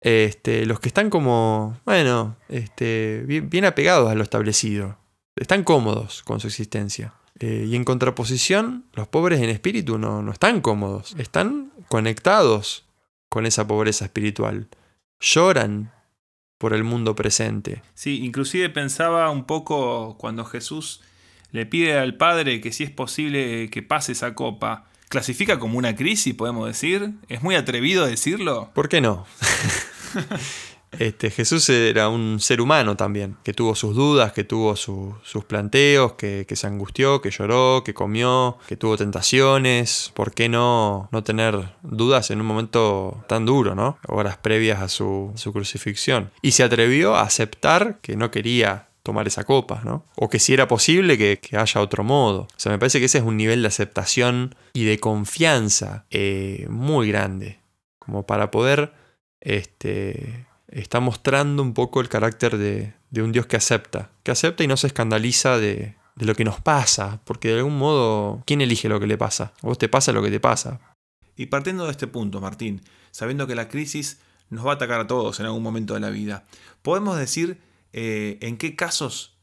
este, 0.00 0.66
los 0.66 0.80
que 0.80 0.88
están 0.88 1.10
como, 1.10 1.80
bueno, 1.84 2.36
este, 2.48 3.24
bien, 3.26 3.64
apegados 3.64 4.10
a 4.10 4.14
lo 4.14 4.22
establecido. 4.22 4.98
Están 5.36 5.64
cómodos 5.64 6.22
con 6.22 6.40
su 6.40 6.48
existencia. 6.48 7.14
Eh, 7.38 7.66
y 7.68 7.76
en 7.76 7.84
contraposición, 7.84 8.86
los 8.94 9.08
pobres 9.08 9.40
en 9.40 9.50
espíritu 9.50 9.98
no, 9.98 10.22
no 10.22 10.32
están 10.32 10.60
cómodos. 10.60 11.14
Están 11.18 11.72
conectados 11.88 12.86
con 13.28 13.46
esa 13.46 13.66
pobreza 13.66 14.04
espiritual. 14.04 14.68
Lloran 15.18 15.92
por 16.58 16.72
el 16.72 16.84
mundo 16.84 17.14
presente. 17.14 17.82
Sí, 17.94 18.24
inclusive 18.24 18.70
pensaba 18.70 19.30
un 19.30 19.44
poco 19.44 20.16
cuando 20.18 20.44
Jesús 20.44 21.02
le 21.52 21.66
pide 21.66 21.98
al 21.98 22.16
Padre 22.16 22.60
que 22.60 22.72
si 22.72 22.84
es 22.84 22.90
posible 22.90 23.70
que 23.70 23.82
pase 23.82 24.12
esa 24.12 24.34
copa. 24.34 24.84
¿Clasifica 25.08 25.58
como 25.58 25.78
una 25.78 25.94
crisis, 25.94 26.34
podemos 26.34 26.66
decir? 26.66 27.12
¿Es 27.28 27.42
muy 27.42 27.54
atrevido 27.54 28.04
decirlo? 28.06 28.70
¿Por 28.74 28.88
qué 28.88 29.00
no? 29.00 29.24
este, 30.98 31.30
Jesús 31.30 31.68
era 31.68 32.08
un 32.08 32.40
ser 32.40 32.60
humano 32.60 32.96
también, 32.96 33.36
que 33.44 33.52
tuvo 33.52 33.76
sus 33.76 33.94
dudas, 33.94 34.32
que 34.32 34.42
tuvo 34.42 34.74
sus 34.74 35.44
planteos, 35.46 36.14
que, 36.14 36.44
se 36.50 36.66
angustió, 36.66 37.22
que 37.22 37.30
lloró, 37.30 37.84
que 37.84 37.94
comió, 37.94 38.58
que 38.66 38.76
tuvo 38.76 38.96
tentaciones. 38.96 40.10
¿Por 40.12 40.34
qué 40.34 40.48
no, 40.48 41.08
no 41.12 41.22
tener 41.22 41.74
dudas 41.82 42.32
en 42.32 42.40
un 42.40 42.46
momento 42.46 43.24
tan 43.28 43.46
duro, 43.46 43.76
¿no? 43.76 43.98
Horas 44.08 44.38
previas 44.38 44.82
a 44.82 44.88
su, 44.88 45.30
su 45.36 45.52
crucifixión. 45.52 46.32
Y 46.42 46.50
se 46.50 46.64
atrevió 46.64 47.14
a 47.14 47.22
aceptar 47.22 48.00
que 48.00 48.16
no 48.16 48.32
quería 48.32 48.88
tomar 49.06 49.28
esa 49.28 49.44
copa, 49.44 49.82
¿no? 49.84 50.04
O 50.16 50.28
que 50.28 50.40
si 50.40 50.52
era 50.52 50.66
posible 50.66 51.16
que, 51.16 51.56
haya 51.56 51.80
otro 51.80 52.02
modo. 52.02 52.40
O 52.40 52.58
sea, 52.58 52.72
me 52.72 52.78
parece 52.78 52.98
que 52.98 53.04
ese 53.04 53.18
es 53.18 53.24
un 53.24 53.36
nivel 53.36 53.62
de 53.62 53.68
aceptación 53.68 54.56
y 54.72 54.84
de 54.84 54.98
confianza 54.98 56.06
eh, 56.10 56.66
muy 56.68 57.06
grande. 57.06 57.60
Como 58.00 58.26
para 58.26 58.50
poder, 58.50 58.92
este, 59.40 60.46
está 60.66 60.98
mostrando 60.98 61.62
un 61.62 61.72
poco 61.72 62.00
el 62.00 62.08
carácter 62.08 62.58
de, 62.58 62.94
un 63.22 63.30
Dios 63.30 63.46
que 63.46 63.56
acepta. 63.56 64.10
Que 64.24 64.32
acepta 64.32 64.64
y 64.64 64.66
no 64.66 64.76
se 64.76 64.88
escandaliza 64.88 65.56
de, 65.56 65.94
de 66.16 66.26
lo 66.26 66.34
que 66.34 66.44
nos 66.44 66.60
pasa. 66.60 67.20
Porque 67.22 67.50
de 67.50 67.58
algún 67.58 67.78
modo, 67.78 68.42
¿quién 68.44 68.60
elige 68.60 68.88
lo 68.88 68.98
que 68.98 69.06
le 69.06 69.16
pasa? 69.16 69.52
A 69.62 69.68
vos 69.68 69.78
te 69.78 69.88
pasa 69.88 70.12
lo 70.12 70.22
que 70.22 70.32
te 70.32 70.40
pasa. 70.40 70.80
Y 71.36 71.46
partiendo 71.46 71.84
de 71.84 71.92
este 71.92 72.08
punto, 72.08 72.40
Martín, 72.40 72.82
sabiendo 73.12 73.46
que 73.46 73.54
la 73.54 73.68
crisis 73.68 74.18
nos 74.50 74.66
va 74.66 74.72
a 74.72 74.74
atacar 74.74 75.00
a 75.00 75.06
todos 75.06 75.38
en 75.38 75.46
algún 75.46 75.62
momento 75.62 75.94
de 75.94 76.00
la 76.00 76.10
vida, 76.10 76.44
podemos 76.82 77.16
decir 77.16 77.60
eh, 77.98 78.36
en 78.42 78.58
qué 78.58 78.76
casos 78.76 79.38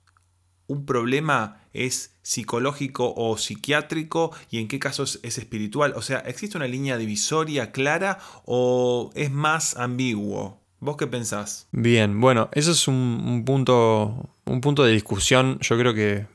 un 0.67 0.85
problema 0.85 1.57
es 1.73 2.15
psicológico 2.21 3.11
o 3.17 3.35
psiquiátrico 3.35 4.31
y 4.51 4.59
en 4.59 4.67
qué 4.67 4.77
casos 4.77 5.19
es 5.23 5.39
espiritual. 5.39 5.93
O 5.95 6.03
sea, 6.03 6.19
¿existe 6.19 6.55
una 6.55 6.67
línea 6.67 6.97
divisoria 6.97 7.71
clara 7.71 8.19
o 8.45 9.09
es 9.15 9.31
más 9.31 9.75
ambiguo? 9.75 10.61
¿Vos 10.79 10.97
qué 10.97 11.07
pensás? 11.07 11.67
Bien, 11.71 12.21
bueno, 12.21 12.49
eso 12.51 12.71
es 12.71 12.87
un, 12.87 13.43
punto, 13.43 14.29
un 14.45 14.61
punto 14.61 14.83
de 14.83 14.91
discusión, 14.91 15.57
yo 15.61 15.75
creo 15.79 15.95
que 15.95 16.27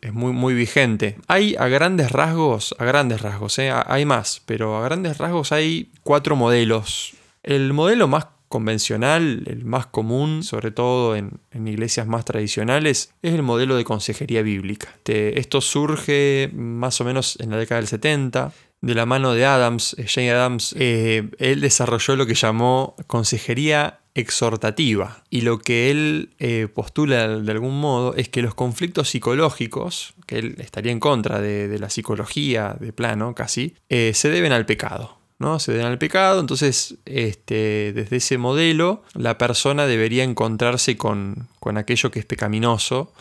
es 0.00 0.12
muy, 0.12 0.32
muy 0.32 0.54
vigente. 0.54 1.16
Hay 1.26 1.56
a 1.58 1.66
grandes 1.66 2.12
rasgos, 2.12 2.76
a 2.78 2.84
grandes 2.84 3.20
rasgos, 3.20 3.58
¿eh? 3.58 3.72
hay 3.72 4.04
más, 4.04 4.42
pero 4.46 4.76
a 4.76 4.84
grandes 4.84 5.18
rasgos 5.18 5.50
hay 5.50 5.90
cuatro 6.04 6.36
modelos. 6.36 7.14
El 7.42 7.72
modelo 7.72 8.06
más 8.06 8.26
convencional, 8.48 9.42
el 9.46 9.64
más 9.64 9.86
común, 9.86 10.42
sobre 10.42 10.70
todo 10.70 11.16
en, 11.16 11.40
iglesias 11.52 12.06
más 12.06 12.24
tradicionales, 12.24 13.12
es 13.22 13.34
el 13.34 13.42
modelo 13.42 13.76
de 13.76 13.84
consejería 13.84 14.42
bíblica. 14.42 14.88
esto 15.06 15.60
surge 15.60 16.50
más 16.54 17.00
o 17.00 17.04
menos 17.04 17.36
en 17.40 17.50
la 17.50 17.56
década 17.56 17.80
del 17.80 17.88
70, 17.88 18.52
de 18.84 18.94
la 18.94 19.06
mano 19.06 19.32
de 19.32 19.46
Adams, 19.46 19.96
eh, 19.98 20.06
Jane 20.06 20.30
Adams, 20.30 20.74
eh, 20.78 21.30
él 21.38 21.62
desarrolló 21.62 22.16
lo 22.16 22.26
que 22.26 22.34
llamó 22.34 22.94
consejería 23.06 24.00
exhortativa. 24.14 25.24
Y 25.30 25.40
lo 25.40 25.58
que 25.58 25.90
él 25.90 26.34
eh, 26.38 26.68
postula 26.72 27.26
de 27.26 27.50
algún 27.50 27.80
modo 27.80 28.14
es 28.14 28.28
que 28.28 28.42
los 28.42 28.54
conflictos 28.54 29.08
psicológicos, 29.08 30.14
que 30.26 30.38
él 30.38 30.56
estaría 30.58 30.92
en 30.92 31.00
contra 31.00 31.40
de, 31.40 31.78
la 31.78 31.88
psicología 31.88 32.76
de 32.78 32.92
plano 32.92 33.34
casi, 33.34 33.74
se 33.88 34.28
deben 34.28 34.52
al 34.52 34.66
pecado. 34.66 35.23
¿No? 35.44 35.58
Se 35.58 35.72
den 35.72 35.86
al 35.86 35.98
pecado, 35.98 36.40
entonces 36.40 36.96
este, 37.04 37.92
desde 37.94 38.16
ese 38.16 38.38
modelo 38.38 39.02
la 39.14 39.38
persona 39.38 39.86
debería 39.86 40.24
encontrarse 40.24 40.96
con, 40.96 41.48
aquello 41.76 42.10
que 42.10 42.18
es 42.18 42.24
pecaminoso 42.24 43.12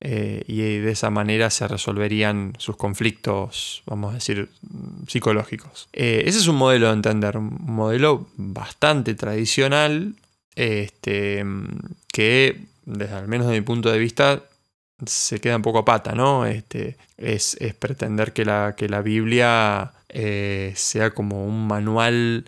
eh, 0.00 0.44
y 0.46 0.60
de 0.60 0.90
esa 0.90 1.10
manera 1.10 1.50
se 1.50 1.66
resolverían 1.68 2.54
sus 2.58 2.76
conflictos, 2.76 3.82
vamos 3.86 4.12
a 4.12 4.14
decir, 4.14 4.48
psicológicos. 5.08 5.88
Eh, 5.92 6.22
ese 6.26 6.38
es 6.38 6.46
un 6.46 6.56
modelo 6.56 6.86
de 6.88 6.94
entender, 6.94 7.36
un 7.36 7.58
modelo 7.60 8.26
bastante 8.36 9.14
tradicional, 9.14 10.14
este, 10.56 11.44
que, 12.12 12.60
desde 12.84 13.14
al 13.14 13.28
menos 13.28 13.48
de 13.48 13.54
mi 13.54 13.60
punto 13.62 13.90
de 13.90 13.98
vista, 13.98 14.42
se 15.06 15.40
queda 15.40 15.56
un 15.56 15.62
poco 15.62 15.80
a 15.80 15.84
pata, 15.84 16.12
¿no? 16.12 16.46
Este, 16.46 16.96
es, 17.16 17.56
pretender 17.78 18.32
que 18.32 18.44
la, 18.44 18.74
que 18.76 18.88
la 18.88 19.02
Biblia 19.02 19.92
eh, 20.08 20.72
sea 20.76 21.10
como 21.10 21.44
un 21.44 21.66
manual 21.66 22.44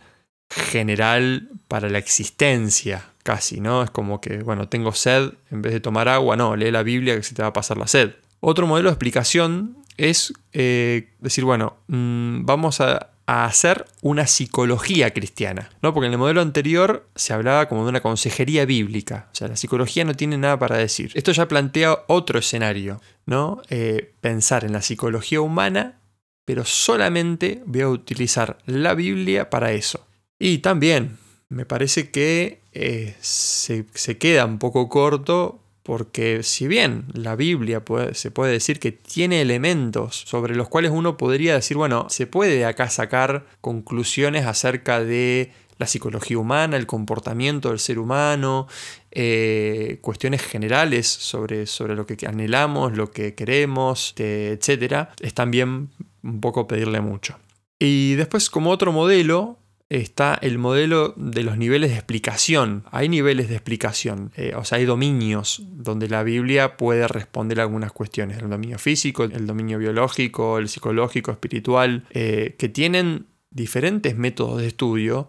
general 0.48 1.48
para 1.68 1.88
la 1.88 1.98
existencia, 1.98 3.04
casi, 3.22 3.60
¿no? 3.60 3.82
Es 3.82 3.90
como 3.90 4.20
que, 4.20 4.38
bueno, 4.38 4.68
tengo 4.68 4.92
sed, 4.92 5.32
en 5.50 5.62
vez 5.62 5.72
de 5.72 5.80
tomar 5.80 6.08
agua, 6.08 6.36
no, 6.36 6.56
lee 6.56 6.70
la 6.70 6.82
Biblia 6.82 7.16
que 7.16 7.22
se 7.22 7.34
te 7.34 7.42
va 7.42 7.48
a 7.48 7.52
pasar 7.52 7.76
la 7.76 7.86
sed. 7.86 8.14
Otro 8.40 8.66
modelo 8.66 8.88
de 8.88 8.94
explicación 8.94 9.78
es 9.96 10.32
eh, 10.52 11.14
decir, 11.18 11.44
bueno, 11.44 11.78
mm, 11.88 12.44
vamos 12.44 12.80
a, 12.80 13.10
hacer 13.26 13.86
una 14.02 14.26
psicología 14.26 15.12
cristiana, 15.12 15.70
¿no? 15.82 15.92
Porque 15.92 16.06
en 16.06 16.12
el 16.12 16.18
modelo 16.18 16.40
anterior 16.40 17.08
se 17.16 17.32
hablaba 17.32 17.68
como 17.68 17.82
de 17.82 17.90
una 17.90 18.00
consejería 18.00 18.64
bíblica, 18.64 19.28
o 19.32 19.34
sea, 19.34 19.48
la 19.48 19.56
psicología 19.56 20.04
no 20.04 20.14
tiene 20.14 20.38
nada 20.38 20.58
para 20.58 20.76
decir. 20.76 21.10
Esto 21.14 21.32
ya 21.32 21.48
plantea 21.48 22.04
otro 22.06 22.38
escenario, 22.38 23.00
¿no? 23.26 23.62
Eh, 23.68 24.14
pensar 24.20 24.64
en 24.64 24.72
la 24.72 24.82
psicología 24.82 25.40
humana, 25.40 26.00
pero 26.44 26.64
solamente 26.64 27.62
voy 27.66 27.80
a 27.80 27.88
utilizar 27.88 28.58
la 28.66 28.94
Biblia 28.94 29.50
para 29.50 29.72
eso. 29.72 30.06
Y 30.38 30.58
también 30.58 31.18
me 31.48 31.66
parece 31.66 32.10
que 32.10 32.60
eh, 32.72 33.16
se, 33.20 33.86
se 33.94 34.18
queda 34.18 34.44
un 34.44 34.58
poco 34.58 34.88
corto 34.88 35.60
porque 35.86 36.42
si 36.42 36.66
bien 36.66 37.04
la 37.12 37.36
Biblia 37.36 37.80
se 38.12 38.32
puede 38.32 38.50
decir 38.50 38.80
que 38.80 38.90
tiene 38.90 39.40
elementos 39.40 40.24
sobre 40.26 40.56
los 40.56 40.68
cuales 40.68 40.90
uno 40.90 41.16
podría 41.16 41.54
decir, 41.54 41.76
bueno, 41.76 42.08
se 42.10 42.26
puede 42.26 42.64
acá 42.64 42.90
sacar 42.90 43.46
conclusiones 43.60 44.46
acerca 44.46 45.04
de 45.04 45.52
la 45.78 45.86
psicología 45.86 46.38
humana, 46.38 46.76
el 46.76 46.86
comportamiento 46.86 47.68
del 47.68 47.78
ser 47.78 48.00
humano, 48.00 48.66
eh, 49.12 49.98
cuestiones 50.00 50.42
generales 50.42 51.06
sobre, 51.06 51.66
sobre 51.66 51.94
lo 51.94 52.04
que 52.04 52.16
anhelamos, 52.26 52.96
lo 52.96 53.12
que 53.12 53.36
queremos, 53.36 54.12
etc., 54.16 55.10
es 55.20 55.34
también 55.34 55.90
un 56.24 56.40
poco 56.40 56.66
pedirle 56.66 57.00
mucho. 57.00 57.38
Y 57.78 58.14
después 58.14 58.50
como 58.50 58.70
otro 58.70 58.90
modelo, 58.90 59.60
está 59.88 60.34
el 60.34 60.58
modelo 60.58 61.14
de 61.16 61.42
los 61.42 61.56
niveles 61.56 61.90
de 61.90 61.96
explicación. 61.96 62.84
Hay 62.90 63.08
niveles 63.08 63.48
de 63.48 63.54
explicación, 63.54 64.32
eh, 64.36 64.54
o 64.56 64.64
sea, 64.64 64.78
hay 64.78 64.84
dominios 64.84 65.62
donde 65.64 66.08
la 66.08 66.22
Biblia 66.22 66.76
puede 66.76 67.06
responder 67.06 67.60
algunas 67.60 67.92
cuestiones. 67.92 68.38
El 68.38 68.50
dominio 68.50 68.78
físico, 68.78 69.24
el 69.24 69.46
dominio 69.46 69.78
biológico, 69.78 70.58
el 70.58 70.68
psicológico, 70.68 71.30
espiritual, 71.30 72.04
eh, 72.10 72.56
que 72.58 72.68
tienen 72.68 73.26
diferentes 73.50 74.16
métodos 74.16 74.60
de 74.60 74.66
estudio 74.66 75.28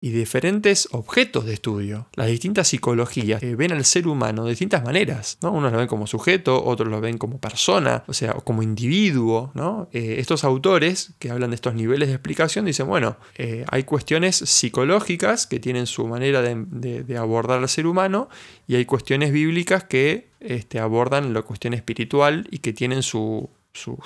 y 0.00 0.10
diferentes 0.10 0.88
objetos 0.92 1.44
de 1.44 1.54
estudio. 1.54 2.06
Las 2.14 2.28
distintas 2.28 2.68
psicologías 2.68 3.40
ven 3.40 3.72
al 3.72 3.84
ser 3.84 4.06
humano 4.06 4.44
de 4.44 4.50
distintas 4.50 4.84
maneras. 4.84 5.38
¿no? 5.42 5.50
Unos 5.50 5.72
lo 5.72 5.78
ven 5.78 5.88
como 5.88 6.06
sujeto, 6.06 6.64
otros 6.64 6.88
lo 6.88 7.00
ven 7.00 7.18
como 7.18 7.40
persona, 7.40 8.04
o 8.06 8.12
sea, 8.12 8.34
como 8.34 8.62
individuo. 8.62 9.52
Eh, 9.92 10.16
estos 10.18 10.44
autores 10.44 11.14
que 11.18 11.30
hablan 11.30 11.50
de 11.50 11.56
estos 11.56 11.74
niveles 11.74 12.08
de 12.08 12.14
explicación 12.14 12.64
dicen, 12.64 12.86
bueno, 12.86 13.16
eh, 13.36 13.64
hay 13.70 13.82
cuestiones 13.82 14.36
psicológicas 14.36 15.48
que 15.48 15.58
tienen 15.58 15.86
su 15.86 16.06
manera 16.06 16.42
de, 16.42 17.18
abordar 17.18 17.58
al 17.58 17.68
ser 17.68 17.86
humano 17.86 18.28
y 18.68 18.76
hay 18.76 18.84
cuestiones 18.84 19.32
bíblicas 19.32 19.82
que 19.82 20.28
este, 20.38 20.78
abordan 20.78 21.34
la 21.34 21.42
cuestión 21.42 21.74
espiritual 21.74 22.46
y 22.52 22.58
que 22.58 22.72
tienen 22.72 23.02
su, 23.02 23.50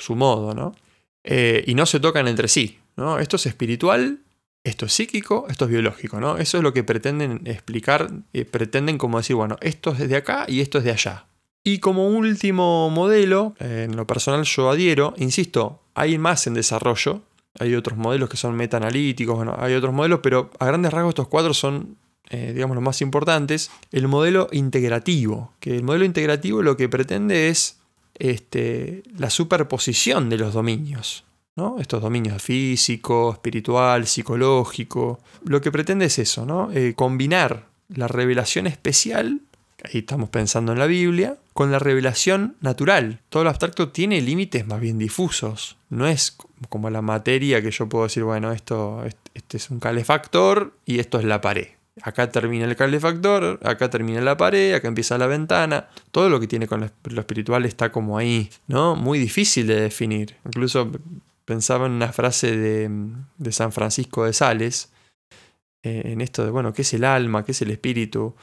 modo. 0.08 0.54
¿no? 0.54 0.74
Eh, 1.22 1.64
y 1.66 1.74
no 1.74 1.84
se 1.84 2.00
tocan 2.00 2.28
entre 2.28 2.48
sí. 2.48 2.78
¿no? 2.96 3.18
Esto 3.18 3.36
es 3.36 3.44
espiritual 3.44 4.20
esto 4.64 4.86
es 4.86 4.92
psíquico, 4.92 5.46
esto 5.48 5.64
es 5.64 5.70
biológico, 5.70 6.20
¿no? 6.20 6.38
Eso 6.38 6.58
es 6.58 6.62
lo 6.62 6.72
que 6.72 6.84
pretenden 6.84 7.40
explicar, 7.46 8.10
eh, 8.32 8.44
pretenden 8.44 8.98
como 8.98 9.18
decir, 9.18 9.36
bueno, 9.36 9.56
esto 9.60 9.92
es 9.92 10.08
de 10.08 10.16
acá 10.16 10.44
y 10.48 10.60
esto 10.60 10.78
es 10.78 10.84
de 10.84 10.92
allá. 10.92 11.26
Y 11.64 11.78
como 11.78 12.08
último 12.08 12.90
modelo, 12.90 13.54
en 13.60 13.94
lo 13.94 14.06
personal 14.06 14.44
yo 14.44 14.70
adhiero, 14.70 15.14
insisto, 15.16 15.80
hay 15.94 16.18
más 16.18 16.46
en 16.46 16.54
desarrollo, 16.54 17.22
hay 17.58 17.74
otros 17.74 17.98
modelos 17.98 18.28
que 18.28 18.36
son 18.36 18.56
metaanalíticos, 18.56 19.36
bueno, 19.36 19.54
hay 19.58 19.74
otros 19.74 19.92
modelos, 19.92 20.20
pero 20.22 20.50
a 20.58 20.66
grandes 20.66 20.92
rasgos 20.92 21.10
estos 21.10 21.28
cuatro 21.28 21.54
son, 21.54 21.96
eh, 22.30 22.52
digamos, 22.52 22.74
los 22.74 22.82
más 22.82 23.00
importantes. 23.00 23.70
El 23.92 24.08
modelo 24.08 24.48
integrativo, 24.52 25.52
que 25.60 25.76
el 25.76 25.82
modelo 25.82 26.04
integrativo 26.04 26.62
lo 26.62 26.76
que 26.76 26.88
pretende 26.88 27.48
es 27.48 27.78
este, 28.18 29.02
la 29.16 29.30
superposición 29.30 30.30
de 30.30 30.38
los 30.38 30.54
dominios. 30.54 31.24
Estos 31.78 32.00
dominios 32.00 32.42
físico, 32.42 33.32
espiritual, 33.32 34.06
psicológico. 34.06 35.20
Lo 35.44 35.60
que 35.60 35.70
pretende 35.70 36.06
es 36.06 36.18
eso, 36.18 36.46
¿no? 36.46 36.70
Eh, 36.72 36.94
combinar 36.94 37.66
la 37.88 38.08
revelación 38.08 38.66
especial, 38.66 39.42
ahí 39.84 39.98
estamos 39.98 40.30
pensando 40.30 40.72
en 40.72 40.78
la 40.78 40.86
Biblia, 40.86 41.36
con 41.52 41.70
la 41.70 41.78
revelación 41.78 42.56
natural. 42.62 43.20
Todo 43.28 43.44
lo 43.44 43.50
abstracto 43.50 43.90
tiene 43.90 44.22
límites 44.22 44.66
más 44.66 44.80
bien 44.80 44.96
difusos. 44.96 45.76
No 45.90 46.06
es 46.06 46.38
como 46.70 46.88
la 46.88 47.02
materia 47.02 47.60
que 47.60 47.70
yo 47.70 47.86
puedo 47.86 48.04
decir, 48.04 48.24
bueno, 48.24 48.52
esto 48.52 49.04
este 49.34 49.58
es 49.58 49.70
un 49.70 49.78
calefactor 49.78 50.72
y 50.86 51.00
esto 51.00 51.18
es 51.18 51.26
la 51.26 51.42
pared. 51.42 51.68
Acá 52.00 52.32
termina 52.32 52.64
el 52.64 52.76
calefactor, 52.76 53.60
acá 53.62 53.90
termina 53.90 54.22
la 54.22 54.38
pared, 54.38 54.72
acá 54.72 54.88
empieza 54.88 55.18
la 55.18 55.26
ventana. 55.26 55.88
Todo 56.10 56.30
lo 56.30 56.40
que 56.40 56.46
tiene 56.46 56.66
con 56.66 56.80
lo 56.80 57.20
espiritual 57.20 57.66
está 57.66 57.92
como 57.92 58.16
ahí, 58.16 58.48
¿no? 58.66 58.96
Muy 58.96 59.18
difícil 59.18 59.66
de 59.66 59.78
definir. 59.78 60.36
Incluso 60.46 60.90
pensaba 61.52 61.84
en 61.84 61.92
una 61.92 62.14
frase 62.14 62.56
de, 62.56 63.52
San 63.52 63.72
Francisco 63.72 64.24
de 64.24 64.32
Sales, 64.32 64.90
eh, 65.82 66.00
en 66.06 66.22
esto 66.22 66.46
de, 66.46 66.50
bueno, 66.50 66.72
¿qué 66.72 66.80
es 66.80 66.94
el 66.94 67.04
alma? 67.04 67.44
¿Qué 67.44 67.52
es 67.52 67.60
el 67.60 67.70
espíritu? 67.70 68.34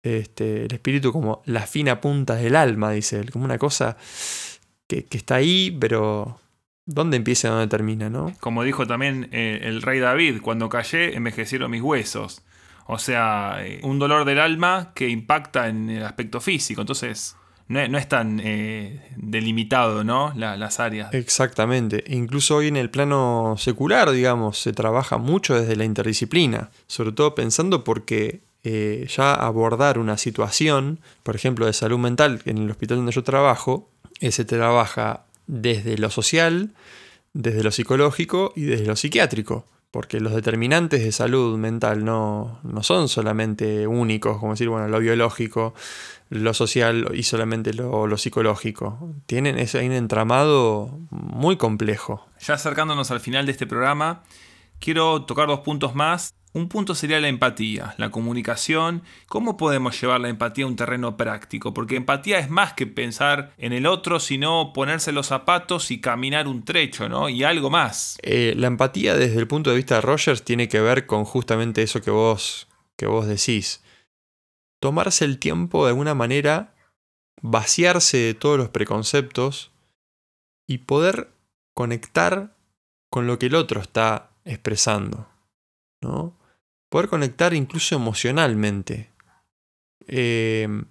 Este, 0.00 0.66
el 0.66 0.72
espíritu 0.72 1.12
como 1.12 1.42
la 1.46 1.66
fina 1.66 2.00
punta 2.00 2.36
del 2.36 2.54
alma, 2.54 2.92
dice 2.92 3.18
él, 3.18 3.32
como 3.32 3.44
una 3.44 3.58
cosa 3.58 3.96
que, 4.86 5.08
está 5.10 5.34
ahí, 5.34 5.76
pero 5.80 6.38
¿dónde 6.84 7.16
empieza 7.16 7.48
y 7.48 7.50
dónde 7.50 7.66
termina? 7.66 8.08
¿no? 8.10 8.32
Como 8.38 8.62
dijo 8.62 8.86
también 8.86 9.28
eh, 9.32 9.62
el 9.64 9.82
rey 9.82 9.98
David, 9.98 10.40
cuando 10.40 10.68
callé 10.68 11.16
envejecieron 11.16 11.72
mis 11.72 11.82
huesos. 11.82 12.44
O 12.86 13.00
sea, 13.00 13.56
eh, 13.66 13.80
un 13.82 13.98
dolor 13.98 14.24
del 14.24 14.38
alma 14.38 14.92
que 14.94 15.08
impacta 15.08 15.66
en 15.66 15.90
el 15.90 16.04
aspecto 16.04 16.40
físico. 16.40 16.82
Entonces, 16.82 17.34
no 17.68 17.98
es, 17.98 18.08
tan 18.08 18.40
eh, 18.42 19.00
delimitado, 19.16 20.04
¿no? 20.04 20.32
las 20.36 20.78
áreas. 20.78 21.12
Exactamente. 21.14 22.04
Incluso 22.06 22.56
hoy 22.56 22.68
en 22.68 22.76
el 22.76 22.90
plano 22.90 23.56
secular, 23.58 24.10
digamos, 24.12 24.58
se 24.58 24.72
trabaja 24.72 25.18
mucho 25.18 25.54
desde 25.54 25.76
la 25.76 25.84
interdisciplina. 25.84 26.70
Sobre 26.86 27.12
todo 27.12 27.34
pensando 27.34 27.82
porque 27.82 28.40
eh, 28.62 29.06
ya 29.08 29.34
abordar 29.34 29.98
una 29.98 30.16
situación, 30.16 31.00
por 31.22 31.34
ejemplo, 31.34 31.66
de 31.66 31.72
salud 31.72 31.98
mental 31.98 32.40
en 32.44 32.58
el 32.58 32.70
hospital 32.70 32.98
donde 32.98 33.12
yo 33.12 33.24
trabajo, 33.24 33.90
eh, 34.20 34.30
se 34.30 34.44
trabaja 34.44 35.24
desde 35.46 35.98
lo 35.98 36.10
social, 36.10 36.70
desde 37.32 37.64
lo 37.64 37.72
psicológico 37.72 38.52
y 38.54 38.62
desde 38.62 38.86
lo 38.86 38.96
psiquiátrico 38.96 39.66
porque 39.90 40.20
los 40.20 40.34
determinantes 40.34 41.02
de 41.02 41.12
salud 41.12 41.56
mental 41.58 42.04
no, 42.04 42.60
no, 42.62 42.82
son 42.82 43.08
solamente 43.08 43.86
únicos, 43.86 44.38
como 44.38 44.52
decir, 44.52 44.68
bueno, 44.68 44.88
lo 44.88 44.98
biológico, 44.98 45.74
lo 46.28 46.54
social 46.54 47.08
y 47.14 47.22
solamente 47.22 47.72
lo, 47.72 48.16
psicológico. 48.18 49.14
Tienen 49.26 49.58
ese, 49.58 49.84
un 49.84 49.92
entramado 49.92 50.98
muy 51.10 51.56
complejo. 51.56 52.26
Ya 52.40 52.54
acercándonos 52.54 53.10
al 53.10 53.20
final 53.20 53.46
de 53.46 53.52
este 53.52 53.66
programa, 53.66 54.22
quiero 54.78 55.24
tocar 55.24 55.46
dos 55.48 55.60
puntos 55.60 55.94
más. 55.94 56.34
Un 56.56 56.70
punto 56.70 56.94
sería 56.94 57.20
la 57.20 57.28
empatía, 57.28 57.94
la 57.98 58.08
comunicación. 58.08 59.02
¿Cómo 59.28 59.58
podemos 59.58 60.00
llevar 60.00 60.22
la 60.22 60.30
empatía 60.30 60.64
a 60.64 60.68
un 60.68 60.76
terreno 60.76 61.18
práctico? 61.18 61.74
Porque 61.74 61.96
empatía 61.96 62.38
es 62.38 62.48
más 62.48 62.72
que 62.72 62.86
pensar 62.86 63.52
en 63.58 63.74
el 63.74 63.84
otro, 63.84 64.20
sino 64.20 64.72
ponerse 64.72 65.12
los 65.12 65.26
zapatos 65.26 65.90
y 65.90 66.00
caminar 66.00 66.48
un 66.48 66.64
trecho, 66.64 67.10
¿no? 67.10 67.28
Y 67.28 67.44
algo 67.44 67.68
más. 67.68 68.16
Eh, 68.22 68.54
la 68.56 68.68
empatía 68.68 69.16
desde 69.16 69.38
el 69.38 69.46
punto 69.46 69.68
de 69.68 69.76
vista 69.76 69.96
de 69.96 70.00
Rogers 70.00 70.44
tiene 70.44 70.66
que 70.66 70.80
ver 70.80 71.04
con 71.04 71.26
justamente 71.26 71.82
eso 71.82 72.00
que 72.00 72.10
vos, 72.10 72.68
que 72.96 73.04
vos 73.06 73.26
decís 73.26 73.82
tomarse 74.80 75.26
el 75.26 75.38
tiempo 75.38 75.84
de 75.84 75.90
alguna 75.90 76.14
manera, 76.14 76.74
vaciarse 77.42 78.16
de 78.16 78.32
todos 78.34 78.56
los 78.56 78.70
preconceptos 78.70 79.72
y 80.66 80.78
poder 80.78 81.28
conectar 81.74 82.56
con 83.10 83.26
lo 83.26 83.38
que 83.38 83.46
el 83.46 83.56
otro 83.56 83.82
está 83.82 84.30
expresando. 84.46 85.28
¿no? 86.00 86.45
Poder 86.88 87.08
conectar 87.08 87.54
incluso 87.54 87.94
emocionalmente. 87.96 89.10
Em, 90.06 90.84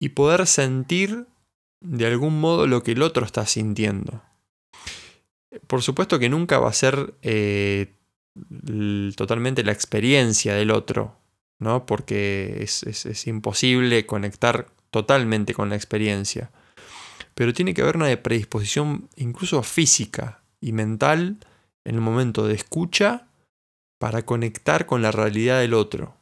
y 0.00 0.10
poder 0.10 0.46
sentir 0.46 1.26
de 1.80 2.06
algún 2.06 2.40
modo 2.40 2.66
lo 2.66 2.82
que 2.82 2.92
el 2.92 3.02
otro 3.02 3.26
está 3.26 3.46
sintiendo. 3.46 4.22
Por 5.66 5.82
supuesto 5.82 6.18
que 6.18 6.28
nunca 6.28 6.58
va 6.58 6.68
a 6.68 6.72
ser 6.72 7.14
eh, 7.22 7.94
totalmente 9.16 9.64
la 9.64 9.72
experiencia 9.72 10.54
del 10.54 10.70
otro, 10.70 11.16
¿no? 11.58 11.84
porque 11.86 12.58
es, 12.62 13.26
imposible 13.26 14.06
conectar 14.06 14.68
totalmente 14.90 15.54
con 15.54 15.68
la 15.68 15.76
experiencia. 15.76 16.50
Pero 17.34 17.52
tiene 17.52 17.74
que 17.74 17.82
haber 17.82 17.96
una 17.96 18.14
predisposición 18.22 19.08
incluso 19.16 19.62
física 19.62 20.42
y 20.60 20.72
mental 20.72 21.38
en 21.84 21.94
el 21.94 22.00
momento 22.00 22.46
de 22.46 22.54
escucha 22.54 23.26
para 24.02 24.22
conectar 24.22 24.84
con 24.84 25.00
la 25.00 25.12
realidad 25.12 25.60
del 25.60 25.74
otro. 25.74 26.16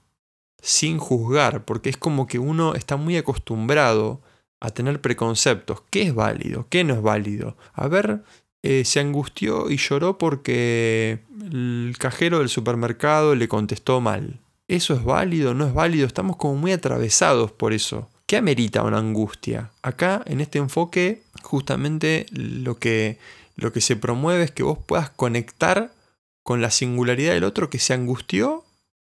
sin 0.61 0.99
juzgar, 0.99 1.65
porque 1.65 1.89
es 1.89 1.97
como 1.97 2.27
que 2.27 2.39
uno 2.39 2.75
está 2.75 2.99
muy 2.99 3.17
acostumbrado 3.17 4.21
a 4.61 4.69
tener 4.69 5.01
preconceptos. 5.01 5.81
¿Qué 5.89 6.03
es 6.03 6.15
válido? 6.15 6.67
¿Qué 6.69 6.85
no 6.85 6.93
es 6.93 7.01
válido? 7.01 7.57
A 7.73 7.89
ver, 7.89 8.23
eh, 8.63 8.85
se 8.85 9.01
angustió 9.01 9.71
y 9.71 9.79
lloró 9.79 10.19
porque 10.19 11.21
el 11.43 11.97
cajero 11.99 12.41
del 12.41 12.51
supermercado 12.51 13.35
le 13.35 13.49
contestó 13.49 14.03
mal. 14.03 14.41
¿Eso 14.69 14.93
es 14.93 15.03
válido? 15.03 15.55
¿No 15.55 15.67
es 15.67 15.73
válido? 15.73 16.07
Estamos 16.07 16.37
como 16.37 16.57
muy 16.57 16.73
atravesados 16.73 17.51
por 17.51 17.73
eso. 17.73 18.11
¿Qué 18.27 18.37
amerita 18.37 18.83
una 18.83 18.99
angustia? 18.99 19.71
Acá, 19.81 20.23
en 20.27 20.43
este 20.43 20.59
enfoque, 20.59 21.23
justamente 21.43 22.27
lo 22.31 22.79
que, 22.79 23.17
lo 23.57 23.73
que 23.73 23.81
se 23.81 23.97
promueve 23.97 24.45
es 24.45 24.51
que 24.51 24.65
vos 24.65 24.79
puedas 24.85 25.09
conectar 25.09 25.95
con 26.51 26.61
la 26.61 26.73
singularidad 26.73 27.35
del 27.35 27.45
otro 27.45 27.71
que 27.71 27.79
se 27.79 27.95
angustió. 27.95 28.65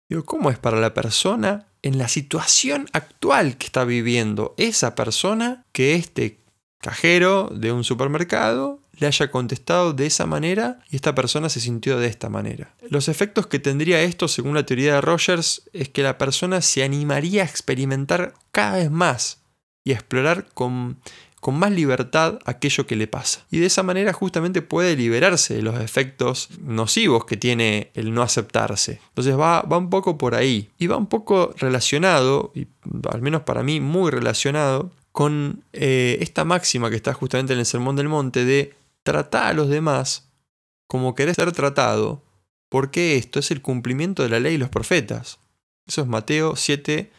Digo, 0.08 0.24
¿cómo 0.24 0.50
es 0.50 0.58
para 0.58 0.80
la 0.80 0.94
persona 0.94 1.66
en 1.82 1.98
la 1.98 2.08
situación 2.08 2.88
actual 2.94 3.58
que 3.58 3.66
está 3.66 3.84
viviendo 3.84 4.54
esa 4.56 4.94
persona 4.94 5.62
que 5.70 5.94
este 5.94 6.38
cajero 6.80 7.50
de 7.54 7.70
un 7.70 7.84
supermercado 7.84 8.80
le 8.92 9.08
haya 9.08 9.30
contestado 9.30 9.92
de 9.92 10.06
esa 10.06 10.24
manera 10.24 10.80
y 10.88 10.96
esta 10.96 11.14
persona 11.14 11.50
se 11.50 11.60
sintió 11.60 11.98
de 11.98 12.06
esta 12.06 12.30
manera. 12.30 12.74
Los 12.88 13.10
efectos 13.10 13.46
que 13.46 13.58
tendría 13.58 14.00
esto, 14.00 14.26
según 14.26 14.54
la 14.54 14.64
teoría 14.64 14.94
de 14.94 15.00
Rogers, 15.02 15.68
es 15.74 15.90
que 15.90 16.02
la 16.02 16.16
persona 16.16 16.62
se 16.62 16.82
animaría 16.82 17.42
a 17.42 17.46
experimentar 17.46 18.32
cada 18.52 18.78
vez 18.78 18.90
más 18.90 19.42
y 19.84 19.92
a 19.92 19.96
explorar 19.96 20.46
con, 20.54 20.98
con 21.44 21.58
más 21.58 21.72
libertad 21.72 22.38
aquello 22.46 22.86
que 22.86 22.96
le 22.96 23.06
pasa. 23.06 23.44
Y 23.50 23.58
de 23.58 23.66
esa 23.66 23.82
manera 23.82 24.14
justamente 24.14 24.62
puede 24.62 24.96
liberarse 24.96 25.52
de 25.52 25.60
los 25.60 25.78
efectos 25.78 26.48
nocivos 26.62 27.26
que 27.26 27.36
tiene 27.36 27.90
el 27.92 28.14
no 28.14 28.22
aceptarse. 28.22 28.98
Entonces 29.08 29.38
va, 29.38 29.60
va 29.60 29.76
un 29.76 29.90
poco 29.90 30.16
por 30.16 30.34
ahí. 30.34 30.70
Y 30.78 30.86
va 30.86 30.96
un 30.96 31.06
poco 31.06 31.52
relacionado, 31.58 32.50
y 32.54 32.66
al 33.12 33.20
menos 33.20 33.42
para 33.42 33.62
mí 33.62 33.78
muy 33.78 34.10
relacionado, 34.10 34.90
con 35.12 35.62
eh, 35.74 36.16
esta 36.22 36.46
máxima 36.46 36.88
que 36.88 36.96
está 36.96 37.12
justamente 37.12 37.52
en 37.52 37.58
el 37.58 37.66
Sermón 37.66 37.96
del 37.96 38.08
Monte 38.08 38.46
de 38.46 38.72
tratar 39.02 39.48
a 39.48 39.52
los 39.52 39.68
demás 39.68 40.30
como 40.86 41.14
querés 41.14 41.36
ser 41.36 41.52
tratado, 41.52 42.22
porque 42.70 43.16
esto 43.16 43.38
es 43.38 43.50
el 43.50 43.60
cumplimiento 43.60 44.22
de 44.22 44.30
la 44.30 44.40
ley 44.40 44.54
y 44.54 44.58
los 44.58 44.70
profetas. 44.70 45.40
Eso 45.86 46.00
es 46.00 46.06
Mateo 46.06 46.56
7, 46.56 47.12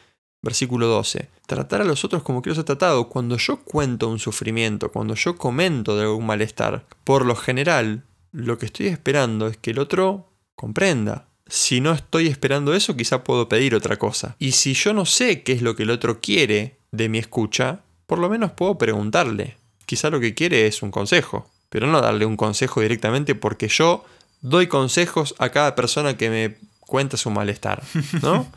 versículo 0.46 0.88
12 0.88 1.28
tratar 1.46 1.82
a 1.82 1.86
los 1.86 2.04
otros 2.04 2.24
como 2.24 2.42
quiero 2.42 2.56
ser 2.56 2.64
tratado. 2.64 3.10
Cuando 3.10 3.38
yo 3.38 3.58
cuento 3.58 4.10
un 4.10 4.20
sufrimiento, 4.20 4.92
cuando 4.92 5.16
yo 5.16 5.36
comento 5.36 5.96
de 5.96 6.04
algún 6.04 6.26
malestar, 6.26 6.86
por 7.04 7.26
lo 7.26 7.36
general, 7.36 8.04
lo 8.32 8.58
que 8.58 8.66
estoy 8.66 8.88
esperando 8.88 9.48
es 9.48 9.58
que 9.58 9.72
el 9.72 9.80
otro 9.80 10.30
comprenda. 10.56 11.28
Si 11.48 11.80
no 11.80 11.92
estoy 11.92 12.28
esperando 12.28 12.74
eso, 12.74 12.96
quizá 12.96 13.24
puedo 13.24 13.48
pedir 13.48 13.76
otra 13.76 13.98
cosa. 13.98 14.36
Y 14.40 14.54
si 14.54 14.74
yo 14.74 14.94
no 14.94 15.06
sé 15.06 15.44
qué 15.44 15.54
es 15.54 15.62
lo 15.62 15.76
que 15.76 15.84
el 15.84 15.92
otro 15.92 16.20
quiere 16.20 16.78
de 16.92 17.08
mi 17.10 17.20
escucha, 17.20 17.82
por 18.08 18.20
lo 18.20 18.30
menos 18.30 18.52
puedo 18.52 18.78
preguntarle. 18.78 19.58
Quizá 19.86 20.10
lo 20.10 20.20
que 20.20 20.34
quiere 20.34 20.66
es 20.66 20.82
un 20.82 20.90
consejo, 20.90 21.50
pero 21.70 21.86
no 21.86 22.02
darle 22.02 22.26
un 22.26 22.38
consejo 22.38 22.82
directamente 22.82 23.36
porque 23.36 23.68
yo 23.68 24.04
doy 24.42 24.68
consejos 24.68 25.36
a 25.38 25.50
cada 25.50 25.76
persona 25.76 26.18
que 26.18 26.30
me 26.30 26.58
cuenta 26.86 27.18
su 27.18 27.30
malestar, 27.30 27.84
¿no? 28.22 28.48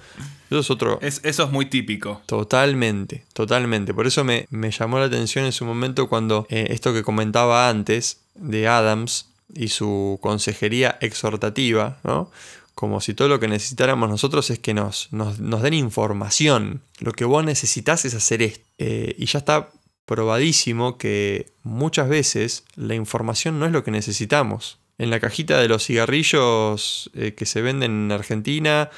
Eso 0.51 0.61
es 0.61 0.71
otro. 0.71 0.99
eso 1.03 1.21
es 1.23 1.51
muy 1.51 1.67
típico. 1.67 2.23
Totalmente, 2.27 3.25
totalmente. 3.35 3.93
Por 3.93 4.07
eso 4.07 4.25
me, 4.25 4.47
llamó 4.51 4.99
la 4.99 5.05
atención 5.05 5.45
en 5.45 5.53
su 5.53 5.65
momento 5.65 6.09
cuando 6.09 6.47
eh, 6.49 6.69
esto 6.71 6.95
que 6.95 7.03
comentaba 7.03 7.69
antes 7.69 8.21
de 8.35 8.67
Adams 8.67 9.29
y 9.55 9.69
su 9.69 10.19
consejería 10.23 10.99
exhortativa, 11.01 11.99
¿no? 12.03 12.31
Como 12.75 13.01
si 13.01 13.13
todo 13.13 13.29
lo 13.29 13.41
que 13.41 13.49
necesitáramos 13.49 14.09
nosotros 14.09 14.51
es 14.51 14.59
que 14.61 14.73
nos, 14.73 15.13
nos, 15.13 15.63
den 15.63 15.75
información. 15.75 16.81
Lo 17.01 17.13
que 17.13 17.25
vos 17.25 17.45
necesitas 17.45 18.05
es 18.05 18.15
hacer 18.15 18.41
esto. 18.41 18.65
Eh, 18.79 19.17
y 19.19 19.27
ya 19.27 19.41
está 19.41 19.69
probadísimo 20.07 20.97
que 20.97 21.53
muchas 21.63 22.09
veces 22.09 22.65
la 22.77 22.95
información 22.95 23.59
no 23.59 23.67
es 23.67 23.73
lo 23.73 23.85
que 23.85 23.91
necesitamos. 23.91 24.79
En 24.99 25.11
la 25.11 25.21
cajita 25.21 25.61
de 25.61 25.69
los 25.69 25.87
cigarrillos 25.87 27.11
eh, 27.15 27.35
que 27.35 27.47
se 27.47 27.63
venden 27.63 27.93
en 27.93 28.13
Argentina, 28.13 28.91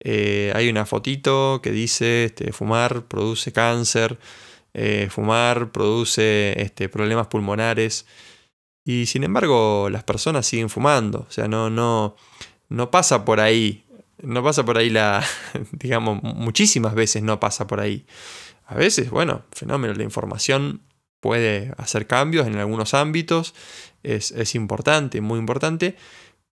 eh, 0.00 0.52
hay 0.54 0.68
una 0.68 0.84
fotito 0.84 1.60
que 1.62 1.70
dice 1.70 2.24
este, 2.24 2.52
fumar 2.52 3.04
produce 3.06 3.52
cáncer, 3.52 4.18
eh, 4.74 5.08
fumar 5.10 5.70
produce 5.70 6.60
este, 6.60 6.88
problemas 6.88 7.28
pulmonares. 7.28 8.06
Y 8.84 9.06
sin 9.06 9.24
embargo, 9.24 9.88
las 9.90 10.04
personas 10.04 10.44
siguen 10.46 10.68
fumando. 10.68 11.26
O 11.28 11.30
sea, 11.30 11.48
no, 11.48 11.70
no, 11.70 12.16
no 12.68 12.90
pasa 12.90 13.24
por 13.24 13.40
ahí. 13.40 13.84
No 14.22 14.42
pasa 14.42 14.64
por 14.64 14.76
ahí 14.76 14.90
la. 14.90 15.24
digamos, 15.72 16.22
muchísimas 16.22 16.94
veces 16.94 17.22
no 17.22 17.40
pasa 17.40 17.66
por 17.66 17.80
ahí. 17.80 18.06
A 18.66 18.74
veces, 18.74 19.10
bueno, 19.10 19.42
fenómeno, 19.52 19.94
la 19.94 20.02
información 20.02 20.82
puede 21.20 21.72
hacer 21.78 22.06
cambios 22.06 22.46
en 22.46 22.56
algunos 22.56 22.92
ámbitos, 22.92 23.54
es, 24.04 24.30
es 24.30 24.54
importante, 24.54 25.20
muy 25.20 25.38
importante, 25.38 25.96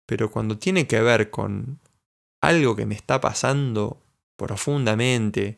pero 0.06 0.32
cuando 0.32 0.58
tiene 0.58 0.88
que 0.88 1.02
ver 1.02 1.30
con 1.30 1.80
algo 2.42 2.76
que 2.76 2.86
me 2.86 2.96
está 2.96 3.22
pasando 3.22 4.02
profundamente, 4.36 5.58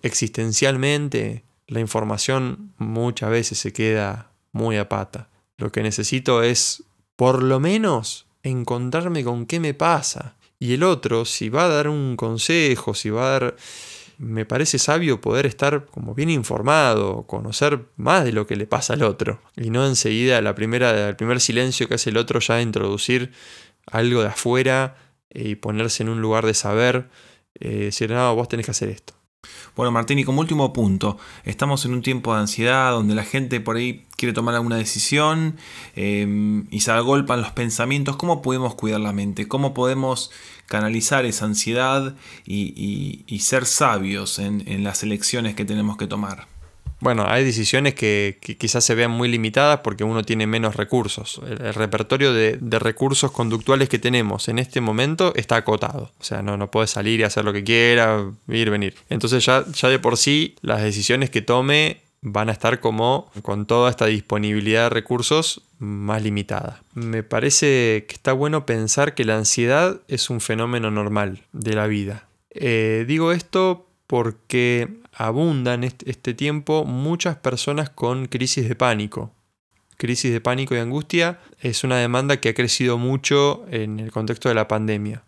existencialmente, 0.00 1.42
la 1.66 1.80
información 1.80 2.72
muchas 2.78 3.30
veces 3.30 3.58
se 3.58 3.72
queda 3.72 4.30
muy 4.52 4.76
a 4.76 4.88
pata. 4.88 5.28
Lo 5.56 5.72
que 5.72 5.82
necesito 5.82 6.42
es, 6.42 6.84
por 7.16 7.42
lo 7.42 7.60
menos, 7.60 8.26
encontrarme 8.42 9.24
con 9.24 9.46
qué 9.46 9.60
me 9.60 9.74
pasa. 9.74 10.36
Y 10.58 10.74
el 10.74 10.82
otro, 10.82 11.24
si 11.24 11.48
va 11.48 11.64
a 11.64 11.68
dar 11.68 11.88
un 11.88 12.16
consejo, 12.16 12.94
si 12.94 13.10
va 13.10 13.26
a 13.26 13.30
dar... 13.30 13.56
Me 14.22 14.44
parece 14.44 14.78
sabio 14.78 15.20
poder 15.20 15.46
estar 15.46 15.86
como 15.86 16.14
bien 16.14 16.30
informado, 16.30 17.26
conocer 17.26 17.86
más 17.96 18.24
de 18.24 18.30
lo 18.30 18.46
que 18.46 18.54
le 18.54 18.68
pasa 18.68 18.92
al 18.92 19.02
otro. 19.02 19.40
Y 19.56 19.70
no 19.70 19.84
enseguida, 19.84 20.40
la 20.40 20.54
primera, 20.54 21.08
el 21.08 21.16
primer 21.16 21.40
silencio 21.40 21.88
que 21.88 21.94
hace 21.94 22.10
el 22.10 22.16
otro, 22.16 22.38
ya 22.38 22.62
introducir 22.62 23.32
algo 23.90 24.22
de 24.22 24.28
afuera 24.28 24.96
y 25.28 25.56
ponerse 25.56 26.04
en 26.04 26.08
un 26.08 26.20
lugar 26.20 26.46
de 26.46 26.54
saber, 26.54 27.10
eh, 27.58 27.86
decir, 27.86 28.10
no, 28.12 28.32
vos 28.36 28.46
tenés 28.46 28.66
que 28.66 28.70
hacer 28.70 28.90
esto. 28.90 29.12
Bueno, 29.74 29.90
Martín, 29.90 30.20
y 30.20 30.24
como 30.24 30.40
último 30.40 30.72
punto, 30.72 31.18
estamos 31.42 31.84
en 31.84 31.94
un 31.94 32.02
tiempo 32.02 32.32
de 32.32 32.40
ansiedad 32.40 32.92
donde 32.92 33.16
la 33.16 33.24
gente 33.24 33.58
por 33.58 33.76
ahí 33.76 34.06
quiere 34.16 34.32
tomar 34.32 34.54
alguna 34.54 34.76
decisión 34.76 35.56
em, 35.96 36.68
y 36.70 36.80
se 36.80 36.92
agolpan 36.92 37.40
los 37.40 37.50
pensamientos. 37.50 38.16
¿Cómo 38.16 38.40
podemos 38.40 38.76
cuidar 38.76 39.00
la 39.00 39.12
mente? 39.12 39.48
¿Cómo 39.48 39.74
podemos 39.74 40.30
canalizar 40.72 41.26
esa 41.26 41.44
ansiedad 41.44 42.14
y, 42.46 43.38
ser 43.40 43.66
sabios 43.66 44.38
en 44.38 44.84
las 44.84 45.02
elecciones 45.02 45.54
que 45.54 45.64
tenemos 45.64 45.96
que 45.98 46.06
tomar? 46.06 46.46
Bueno, 47.02 47.26
hay 47.26 47.44
decisiones 47.44 47.94
que, 47.94 48.38
quizás 48.58 48.84
se 48.84 48.94
vean 48.94 49.10
muy 49.10 49.28
limitadas 49.28 49.80
porque 49.80 50.04
uno 50.04 50.22
tiene 50.22 50.46
menos 50.46 50.76
recursos. 50.76 51.40
El, 51.44 51.74
repertorio 51.74 52.32
de, 52.32 52.78
recursos 52.78 53.32
conductuales 53.32 53.88
que 53.88 53.98
tenemos 53.98 54.48
en 54.48 54.60
este 54.60 54.80
momento 54.80 55.32
está 55.34 55.56
acotado. 55.56 56.12
O 56.20 56.24
sea, 56.24 56.42
no, 56.42 56.56
no 56.56 56.70
puede 56.70 56.86
salir 56.86 57.18
y 57.18 57.24
hacer 57.24 57.44
lo 57.44 57.52
que 57.52 57.64
quiera, 57.64 58.24
ir, 58.46 58.70
venir. 58.70 58.94
Entonces 59.10 59.44
ya, 59.44 59.64
ya 59.74 59.88
de 59.88 59.98
por 59.98 60.16
sí 60.16 60.54
las 60.60 60.80
decisiones 60.80 61.28
que 61.28 61.42
tome 61.42 62.02
van 62.22 62.48
a 62.48 62.52
estar 62.52 62.80
como 62.80 63.30
con 63.42 63.66
toda 63.66 63.90
esta 63.90 64.06
disponibilidad 64.06 64.84
de 64.84 64.90
recursos 64.90 65.62
más 65.78 66.22
limitada. 66.22 66.82
Me 66.94 67.24
parece 67.24 68.06
que 68.08 68.14
está 68.14 68.32
bueno 68.32 68.64
pensar 68.64 69.14
que 69.14 69.24
la 69.24 69.36
ansiedad 69.36 70.00
es 70.08 70.30
un 70.30 70.40
fenómeno 70.40 70.90
normal 70.90 71.42
de 71.52 71.74
la 71.74 71.88
vida. 71.88 72.28
Eh, 72.50 73.04
digo 73.08 73.32
esto 73.32 73.88
porque 74.06 74.88
abundan 75.12 75.84
este, 75.84 76.34
tiempo 76.34 76.84
muchas 76.84 77.36
personas 77.36 77.90
con 77.90 78.26
crisis 78.26 78.68
de 78.68 78.76
pánico. 78.76 79.32
Crisis 79.96 80.32
de 80.32 80.40
pánico 80.40 80.74
y 80.74 80.78
angustia 80.78 81.40
es 81.60 81.82
una 81.82 81.96
demanda 81.96 82.38
que 82.38 82.50
ha 82.50 82.54
crecido 82.54 82.98
mucho 82.98 83.64
en 83.70 84.00
el 84.00 84.12
contexto 84.12 84.48
de 84.48 84.54
la 84.54 84.68
pandemia. 84.68 85.24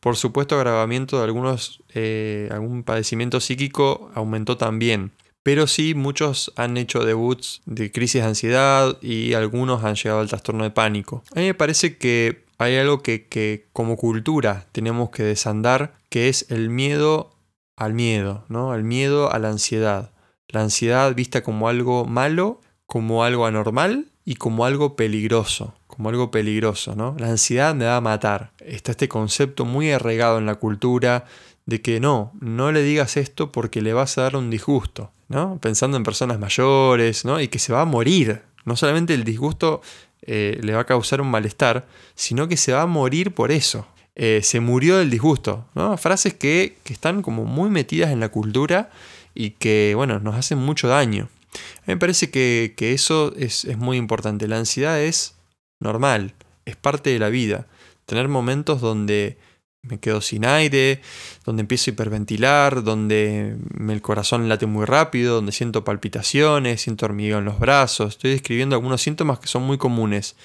Por 0.00 0.16
supuesto, 0.16 0.56
agravamiento 0.56 1.18
de 1.18 1.24
algunos, 1.24 1.82
eh, 1.92 2.48
algún 2.50 2.82
padecimiento 2.82 3.40
psíquico 3.40 4.10
aumentó 4.14 4.56
también. 4.56 5.12
Pero 5.42 5.66
sí, 5.66 5.94
muchos 5.94 6.52
han 6.56 6.76
hecho 6.76 7.04
debuts 7.04 7.62
de 7.64 7.90
crisis 7.90 8.22
de 8.22 8.28
ansiedad 8.28 8.98
y 9.00 9.32
algunos 9.32 9.84
han 9.84 9.94
llegado 9.94 10.20
al 10.20 10.28
trastorno 10.28 10.64
de 10.64 10.70
pánico. 10.70 11.22
A 11.34 11.40
mí 11.40 11.46
me 11.46 11.54
parece 11.54 11.96
que 11.96 12.44
hay 12.58 12.76
algo 12.76 13.02
que, 13.02 13.26
que 13.26 13.66
como 13.72 13.96
cultura 13.96 14.66
tenemos 14.72 15.10
que 15.10 15.22
desandar, 15.22 15.94
que 16.10 16.28
es 16.28 16.46
el 16.50 16.68
miedo 16.68 17.30
al 17.76 17.94
miedo, 17.94 18.44
¿no? 18.48 18.72
Al 18.72 18.84
miedo 18.84 19.32
a 19.32 19.38
la 19.38 19.48
ansiedad. 19.48 20.12
La 20.48 20.60
ansiedad 20.60 21.14
vista 21.14 21.42
como 21.42 21.68
algo 21.68 22.04
malo, 22.04 22.60
como 22.84 23.24
algo 23.24 23.46
anormal 23.46 24.10
y 24.24 24.34
como 24.34 24.66
algo 24.66 24.96
peligroso, 24.96 25.74
como 25.86 26.10
algo 26.10 26.30
peligroso, 26.30 26.94
¿no? 26.94 27.16
La 27.18 27.28
ansiedad 27.28 27.74
me 27.74 27.86
va 27.86 27.96
a 27.96 28.00
matar. 28.02 28.52
Está 28.58 28.90
este 28.90 29.08
concepto 29.08 29.64
muy 29.64 29.90
arraigado 29.90 30.38
en 30.38 30.46
la 30.46 30.56
cultura 30.56 31.24
de 31.64 31.80
que 31.80 32.00
no, 32.00 32.32
no 32.40 32.72
le 32.72 32.82
digas 32.82 33.16
esto 33.16 33.52
porque 33.52 33.80
le 33.80 33.94
vas 33.94 34.18
a 34.18 34.22
dar 34.22 34.36
un 34.36 34.50
disgusto, 34.50 35.12
¿no? 35.30 35.58
Pensando 35.58 35.96
en 35.96 36.02
personas 36.02 36.38
mayores, 36.38 37.24
¿no? 37.24 37.40
Y 37.40 37.48
que 37.48 37.58
se 37.58 37.72
va 37.72 37.82
a 37.82 37.86
morir. 37.86 38.42
No 38.66 38.76
solamente 38.76 39.14
el 39.14 39.24
disgusto 39.24 39.80
eh, 40.22 40.58
le 40.62 40.74
va 40.74 40.80
a 40.80 40.84
causar 40.84 41.20
un 41.22 41.30
malestar, 41.30 41.86
sino 42.14 42.48
que 42.48 42.58
se 42.58 42.72
va 42.72 42.82
a 42.82 42.86
morir 42.86 43.32
por 43.32 43.50
eso. 43.52 43.86
eh, 44.16 44.40
se 44.42 44.60
murió 44.60 44.98
del 44.98 45.08
disgusto, 45.08 45.66
¿no? 45.74 45.96
Frases 45.96 46.34
que, 46.34 46.76
están 46.86 47.22
como 47.22 47.44
muy 47.44 47.70
metidas 47.70 48.10
en 48.10 48.20
la 48.20 48.28
cultura 48.28 48.90
y 49.34 49.50
que, 49.50 49.94
bueno, 49.94 50.18
nos 50.18 50.34
hacen 50.34 50.58
mucho 50.58 50.88
daño. 50.88 51.28
A 51.54 51.86
mí 51.86 51.94
me 51.94 51.96
parece 51.96 52.30
que, 52.30 52.74
eso 52.78 53.32
es, 53.36 53.64
es, 53.64 53.78
muy 53.78 53.96
importante. 53.96 54.48
La 54.48 54.58
ansiedad 54.58 55.00
es 55.00 55.36
normal, 55.78 56.34
es 56.66 56.76
parte 56.76 57.10
de 57.10 57.20
la 57.20 57.28
vida. 57.28 57.66
Tener 58.04 58.26
momentos 58.28 58.80
donde 58.80 59.38
me 59.82 59.98
quedo 59.98 60.20
sin 60.20 60.44
aire, 60.44 61.00
donde 61.44 61.62
empiezo 61.62 61.90
a 61.90 61.94
hiperventilar, 61.94 62.82
donde 62.82 63.56
el 63.88 64.02
corazón 64.02 64.48
late 64.48 64.66
muy 64.66 64.84
rápido, 64.84 65.36
donde 65.36 65.52
siento 65.52 65.84
palpitaciones, 65.84 66.82
siento 66.82 67.06
hormigueo 67.06 67.38
en 67.38 67.44
los 67.44 67.58
brazos. 67.58 68.10
Estoy 68.14 68.32
describiendo 68.32 68.76
algunos 68.76 69.00
síntomas 69.00 69.38
que 69.38 69.48
son 69.48 69.62
muy 69.62 69.78
comunes 69.78 70.36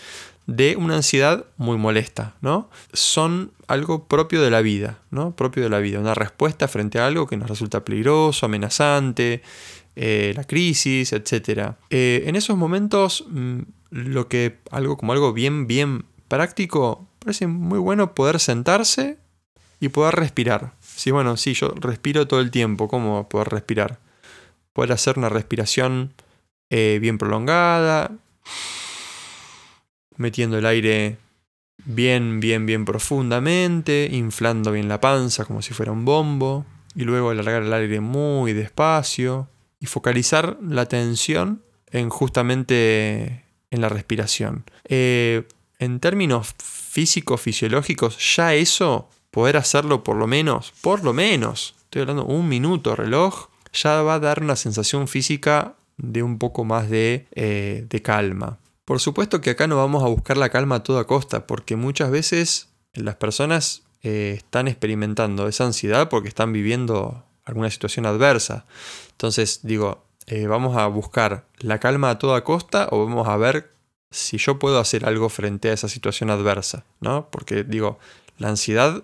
de 0.47 0.75
una 0.75 0.95
ansiedad 0.95 1.45
muy 1.57 1.77
molesta, 1.77 2.35
¿no? 2.41 2.69
Son 2.93 3.51
algo 3.67 4.07
propio 4.07 4.41
de 4.41 4.51
la 4.51 4.61
vida, 4.61 4.99
¿no? 5.09 5.35
Propio 5.35 5.63
de 5.63 5.69
la 5.69 5.79
vida, 5.79 5.99
una 5.99 6.13
respuesta 6.13 6.67
frente 6.67 6.99
a 6.99 7.07
algo 7.07 7.27
que 7.27 7.35
nos 7.35 7.49
resulta 7.49 7.83
peligroso, 7.83 8.45
amenazante, 8.45 9.41
eh, 9.95 10.33
la 10.35 10.43
crisis, 10.43 11.13
etc. 11.13 11.73
Eh, 11.89 12.23
en 12.27 12.35
esos 12.35 12.57
momentos, 12.57 13.25
mm, 13.27 13.59
lo 13.89 14.27
que 14.27 14.59
algo 14.71 14.97
como 14.97 15.13
algo 15.13 15.33
bien, 15.33 15.67
bien 15.67 16.05
práctico, 16.27 17.07
parece 17.19 17.47
muy 17.47 17.79
bueno 17.79 18.13
poder 18.13 18.39
sentarse 18.39 19.17
y 19.85 19.89
poder 19.89 20.15
respirar. 20.15 20.73
Sí, 20.81 21.11
bueno, 21.11 21.37
sí, 21.37 21.53
yo 21.53 21.69
respiro 21.75 22.27
todo 22.27 22.39
el 22.39 22.49
tiempo. 22.49 22.87
¿Cómo 22.87 23.29
poder 23.29 23.49
respirar? 23.49 23.99
Poder 24.73 24.91
hacer 24.91 25.17
una 25.17 25.29
respiración 25.29 26.13
eh, 26.71 26.97
bien 26.99 27.19
prolongada, 27.19 28.11
metiendo 30.17 30.57
el 30.57 30.65
aire 30.65 31.17
bien, 31.85 32.39
bien, 32.39 32.65
bien 32.65 32.83
profundamente, 32.83 34.09
inflando 34.11 34.71
bien 34.71 34.87
la 34.87 34.99
panza 34.99 35.45
como 35.45 35.61
si 35.61 35.73
fuera 35.73 35.91
un 35.91 36.03
bombo, 36.03 36.65
y 36.95 37.03
luego 37.03 37.29
alargar 37.29 37.61
el 37.61 37.73
aire 37.73 37.99
muy 37.99 38.53
despacio 38.53 39.47
y 39.79 39.85
focalizar 39.85 40.57
la 40.67 40.81
atención 40.81 41.61
en 41.91 42.09
justamente 42.09 43.43
en 43.69 43.81
la 43.81 43.89
respiración. 43.89 44.63
Eh, 44.85 45.43
en 45.77 45.99
términos 45.99 46.55
físicos, 46.57 47.41
fisiológicos, 47.41 48.35
ya 48.35 48.55
eso 48.55 49.09
poder 49.35 49.57
hacerlo 49.57 50.01
por 50.01 50.15
lo 50.15 50.27
menos, 50.27 50.71
por 50.79 51.03
lo 51.03 51.11
menos, 51.11 51.75
estoy 51.83 52.03
hablando 52.03 52.23
un 52.23 52.47
minuto 52.47 52.95
reloj, 52.95 53.49
ya 53.73 54.01
va 54.01 54.13
a 54.13 54.19
dar 54.21 54.41
una 54.41 54.55
sensación 54.55 55.09
física 55.09 55.75
de 55.97 56.23
un 56.23 56.39
poco 56.39 56.63
más 56.63 56.89
de, 56.89 57.27
eh, 57.35 57.85
de 57.89 58.01
calma. 58.01 58.59
Por 58.85 59.01
supuesto 59.01 59.41
que 59.41 59.49
acá 59.49 59.67
no 59.67 59.75
vamos 59.75 60.03
a 60.03 60.07
buscar 60.07 60.37
la 60.37 60.47
calma 60.47 60.75
a 60.75 60.83
toda 60.83 61.03
costa, 61.03 61.47
porque 61.47 61.75
muchas 61.75 62.11
veces 62.11 62.69
las 62.93 63.15
personas 63.15 63.83
eh, 64.03 64.35
están 64.37 64.69
experimentando 64.69 65.49
esa 65.49 65.65
ansiedad 65.65 66.07
porque 66.07 66.29
están 66.29 66.53
viviendo 66.53 67.25
alguna 67.43 67.69
situación 67.69 68.05
adversa. 68.05 68.65
Entonces 69.11 69.59
digo, 69.63 70.05
eh, 70.27 70.47
vamos 70.47 70.77
a 70.77 70.87
buscar 70.87 71.45
la 71.59 71.79
calma 71.81 72.09
a 72.11 72.19
toda 72.19 72.45
costa 72.45 72.87
o 72.89 73.03
vamos 73.03 73.27
a 73.27 73.35
ver 73.35 73.73
si 74.11 74.37
yo 74.37 74.59
puedo 74.59 74.79
hacer 74.79 75.05
algo 75.05 75.27
frente 75.27 75.71
a 75.71 75.73
esa 75.73 75.89
situación 75.89 76.29
adversa, 76.29 76.85
¿no? 77.01 77.27
Porque 77.31 77.65
digo, 77.65 77.99
la 78.37 78.47
ansiedad 78.47 79.03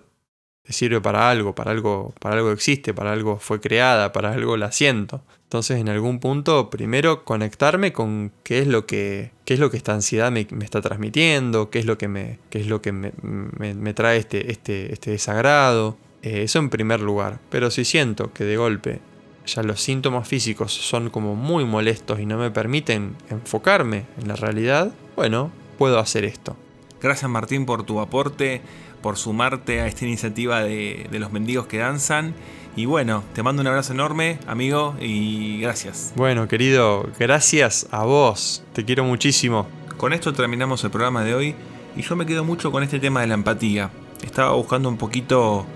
sirve 0.68 1.00
para 1.00 1.30
algo, 1.30 1.54
para 1.54 1.70
algo, 1.70 2.14
para 2.20 2.36
algo 2.36 2.52
existe, 2.52 2.94
para 2.94 3.12
algo 3.12 3.38
fue 3.38 3.60
creada, 3.60 4.12
para 4.12 4.32
algo 4.32 4.56
la 4.56 4.72
siento. 4.72 5.22
Entonces, 5.44 5.78
en 5.78 5.88
algún 5.88 6.18
punto, 6.18 6.70
primero 6.70 7.24
conectarme 7.24 7.92
con 7.92 8.32
qué 8.42 8.60
es 8.60 8.66
lo 8.66 8.86
que, 8.86 9.32
qué 9.44 9.54
es 9.54 9.60
lo 9.60 9.70
que 9.70 9.76
esta 9.76 9.92
ansiedad 9.92 10.30
me, 10.30 10.46
está 10.62 10.80
transmitiendo, 10.80 11.68
qué 11.68 11.78
es 11.78 11.84
lo 11.84 11.98
que 11.98 12.08
me, 12.08 12.38
qué 12.48 12.60
es 12.60 12.68
lo 12.68 12.80
que 12.80 12.92
me, 12.92 13.12
me, 13.20 13.92
trae 13.92 14.18
este, 14.18 14.50
este, 14.50 14.92
este 14.92 15.10
desagrado. 15.10 15.98
Eh, 16.22 16.44
eso 16.44 16.58
en 16.58 16.70
primer 16.70 17.00
lugar. 17.00 17.38
Pero 17.50 17.70
si 17.70 17.84
siento 17.84 18.32
que 18.32 18.44
de 18.44 18.56
golpe 18.56 19.00
ya 19.44 19.62
los 19.62 19.82
síntomas 19.82 20.26
físicos 20.26 20.72
son 20.72 21.10
como 21.10 21.34
muy 21.34 21.64
molestos 21.64 22.20
y 22.20 22.26
no 22.26 22.38
me 22.38 22.50
permiten 22.50 23.16
enfocarme 23.28 24.04
en 24.20 24.28
la 24.28 24.36
realidad, 24.36 24.92
bueno, 25.16 25.50
puedo 25.78 25.98
hacer 25.98 26.24
esto. 26.24 26.56
Gracias 27.00 27.28
Martín 27.28 27.66
por 27.66 27.82
tu 27.82 28.00
aporte 28.00 28.62
por 29.02 29.16
sumarte 29.16 29.80
a 29.80 29.86
esta 29.86 30.06
iniciativa 30.06 30.62
de, 30.62 31.08
los 31.12 31.32
mendigos 31.32 31.66
que 31.66 31.78
danzan. 31.78 32.34
Y 32.74 32.86
bueno, 32.86 33.22
te 33.34 33.42
mando 33.42 33.60
un 33.60 33.68
abrazo 33.68 33.92
enorme, 33.92 34.38
amigo, 34.46 34.94
y 34.98 35.60
gracias. 35.60 36.12
Bueno, 36.16 36.48
querido, 36.48 37.06
gracias 37.18 37.86
a 37.90 38.04
vos. 38.04 38.64
Te 38.72 38.84
quiero 38.84 39.04
muchísimo. 39.04 39.66
Con 39.98 40.12
esto 40.12 40.32
terminamos 40.32 40.82
el 40.84 40.90
programa 40.90 41.22
de 41.22 41.34
hoy 41.34 41.54
y 41.96 42.02
yo 42.02 42.16
me 42.16 42.24
quedo 42.24 42.44
mucho 42.44 42.72
con 42.72 42.82
este 42.82 42.98
tema 42.98 43.20
de 43.20 43.26
la 43.26 43.34
empatía. 43.34 43.90
Estaba 44.24 44.52
buscando 44.52 44.88
un 44.88 44.96
poquito 44.96 45.66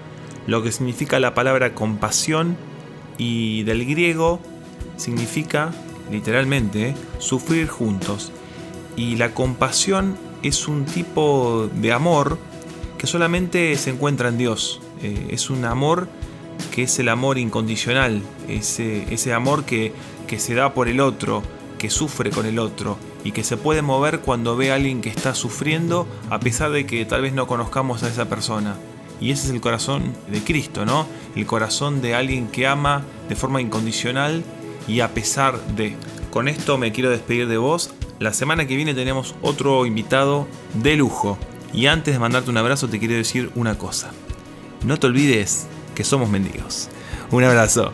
lo 0.47 0.63
que 0.63 0.73
significa 0.73 1.21
la 1.21 1.35
palabra 1.35 1.75
compasión 1.75 2.57
y 3.19 3.63
del 3.65 3.85
griego 3.85 4.41
significa, 4.97 5.73
literalmente, 6.11 6.95
sufrir 7.19 7.69
juntos. 7.69 8.33
Y 8.97 9.17
la 9.17 9.35
compasión 9.35 10.17
es 10.43 10.69
un 10.69 10.87
tipo 10.87 11.69
de 11.75 11.93
amor 11.93 12.39
que 12.99 13.07
solamente 13.07 13.77
se 13.77 13.91
encuentra 13.91 14.29
en 14.29 14.39
Dios. 14.39 14.81
Eh, 15.03 15.29
es 15.31 15.51
un 15.51 15.65
amor 15.65 16.09
que 16.71 16.85
es 16.85 16.99
el 16.99 17.09
amor 17.09 17.39
incondicional, 17.39 18.23
ese, 18.49 19.13
ese 19.13 19.33
amor 19.33 19.65
que, 19.65 19.93
que 20.27 20.39
se 20.39 20.55
da 20.55 20.75
por 20.75 20.89
el 20.89 21.01
otro, 21.01 21.43
que 21.79 21.91
sufre 21.91 22.31
con 22.31 22.47
el 22.47 22.59
otro 22.59 22.99
y 23.25 23.33
que 23.33 23.45
se 23.45 23.57
puede 23.57 23.83
mover 23.83 24.21
cuando 24.21 24.57
ve 24.57 24.71
a 24.71 24.77
alguien 24.77 25.01
que 25.01 25.09
está 25.09 25.35
sufriendo 25.35 26.07
a 26.31 26.41
pesar 26.41 26.71
de 26.71 26.87
que 26.87 27.05
tal 27.05 27.23
vez 27.23 27.33
no 27.33 27.47
conozcamos 27.47 28.03
a 28.03 28.09
esa 28.09 28.29
persona. 28.29 28.77
Y 29.21 29.31
ese 29.31 29.47
es 29.47 29.53
el 29.53 29.61
corazón 29.61 30.13
de 30.31 30.41
Cristo, 30.41 30.85
¿no? 30.85 31.07
El 31.35 31.47
corazón 31.47 32.03
de 32.03 32.15
alguien 32.15 32.49
que 32.49 32.67
ama 32.67 33.03
de 33.29 33.37
forma 33.37 33.61
incondicional 33.61 34.45
y 34.87 35.01
a 35.01 35.15
pesar 35.15 35.61
de. 35.75 35.97
Con 36.31 36.49
esto 36.49 36.77
me 36.77 36.93
quiero 36.93 37.11
despedir 37.11 37.49
de 37.49 37.57
vos. 37.57 37.91
La 38.19 38.33
semana 38.33 38.67
que 38.67 38.77
viene 38.77 38.95
tenemos 38.95 39.35
otro 39.43 39.87
invitado 39.87 40.47
de 40.75 40.97
lujo. 40.97 41.39
Y 41.73 41.87
antes 41.87 42.15
de 42.15 42.19
mandarte 42.19 42.51
un 42.51 42.57
abrazo 42.57 42.89
te 42.89 42.99
quiero 42.99 43.15
decir 43.15 43.51
una 43.55 43.77
cosa. 43.77 44.11
No 44.85 44.99
te 44.99 45.07
olvides 45.07 45.67
que 45.95 46.05
somos 46.05 46.29
mendigos. 46.29 46.89
Un 47.31 47.45
abrazo. 47.45 47.93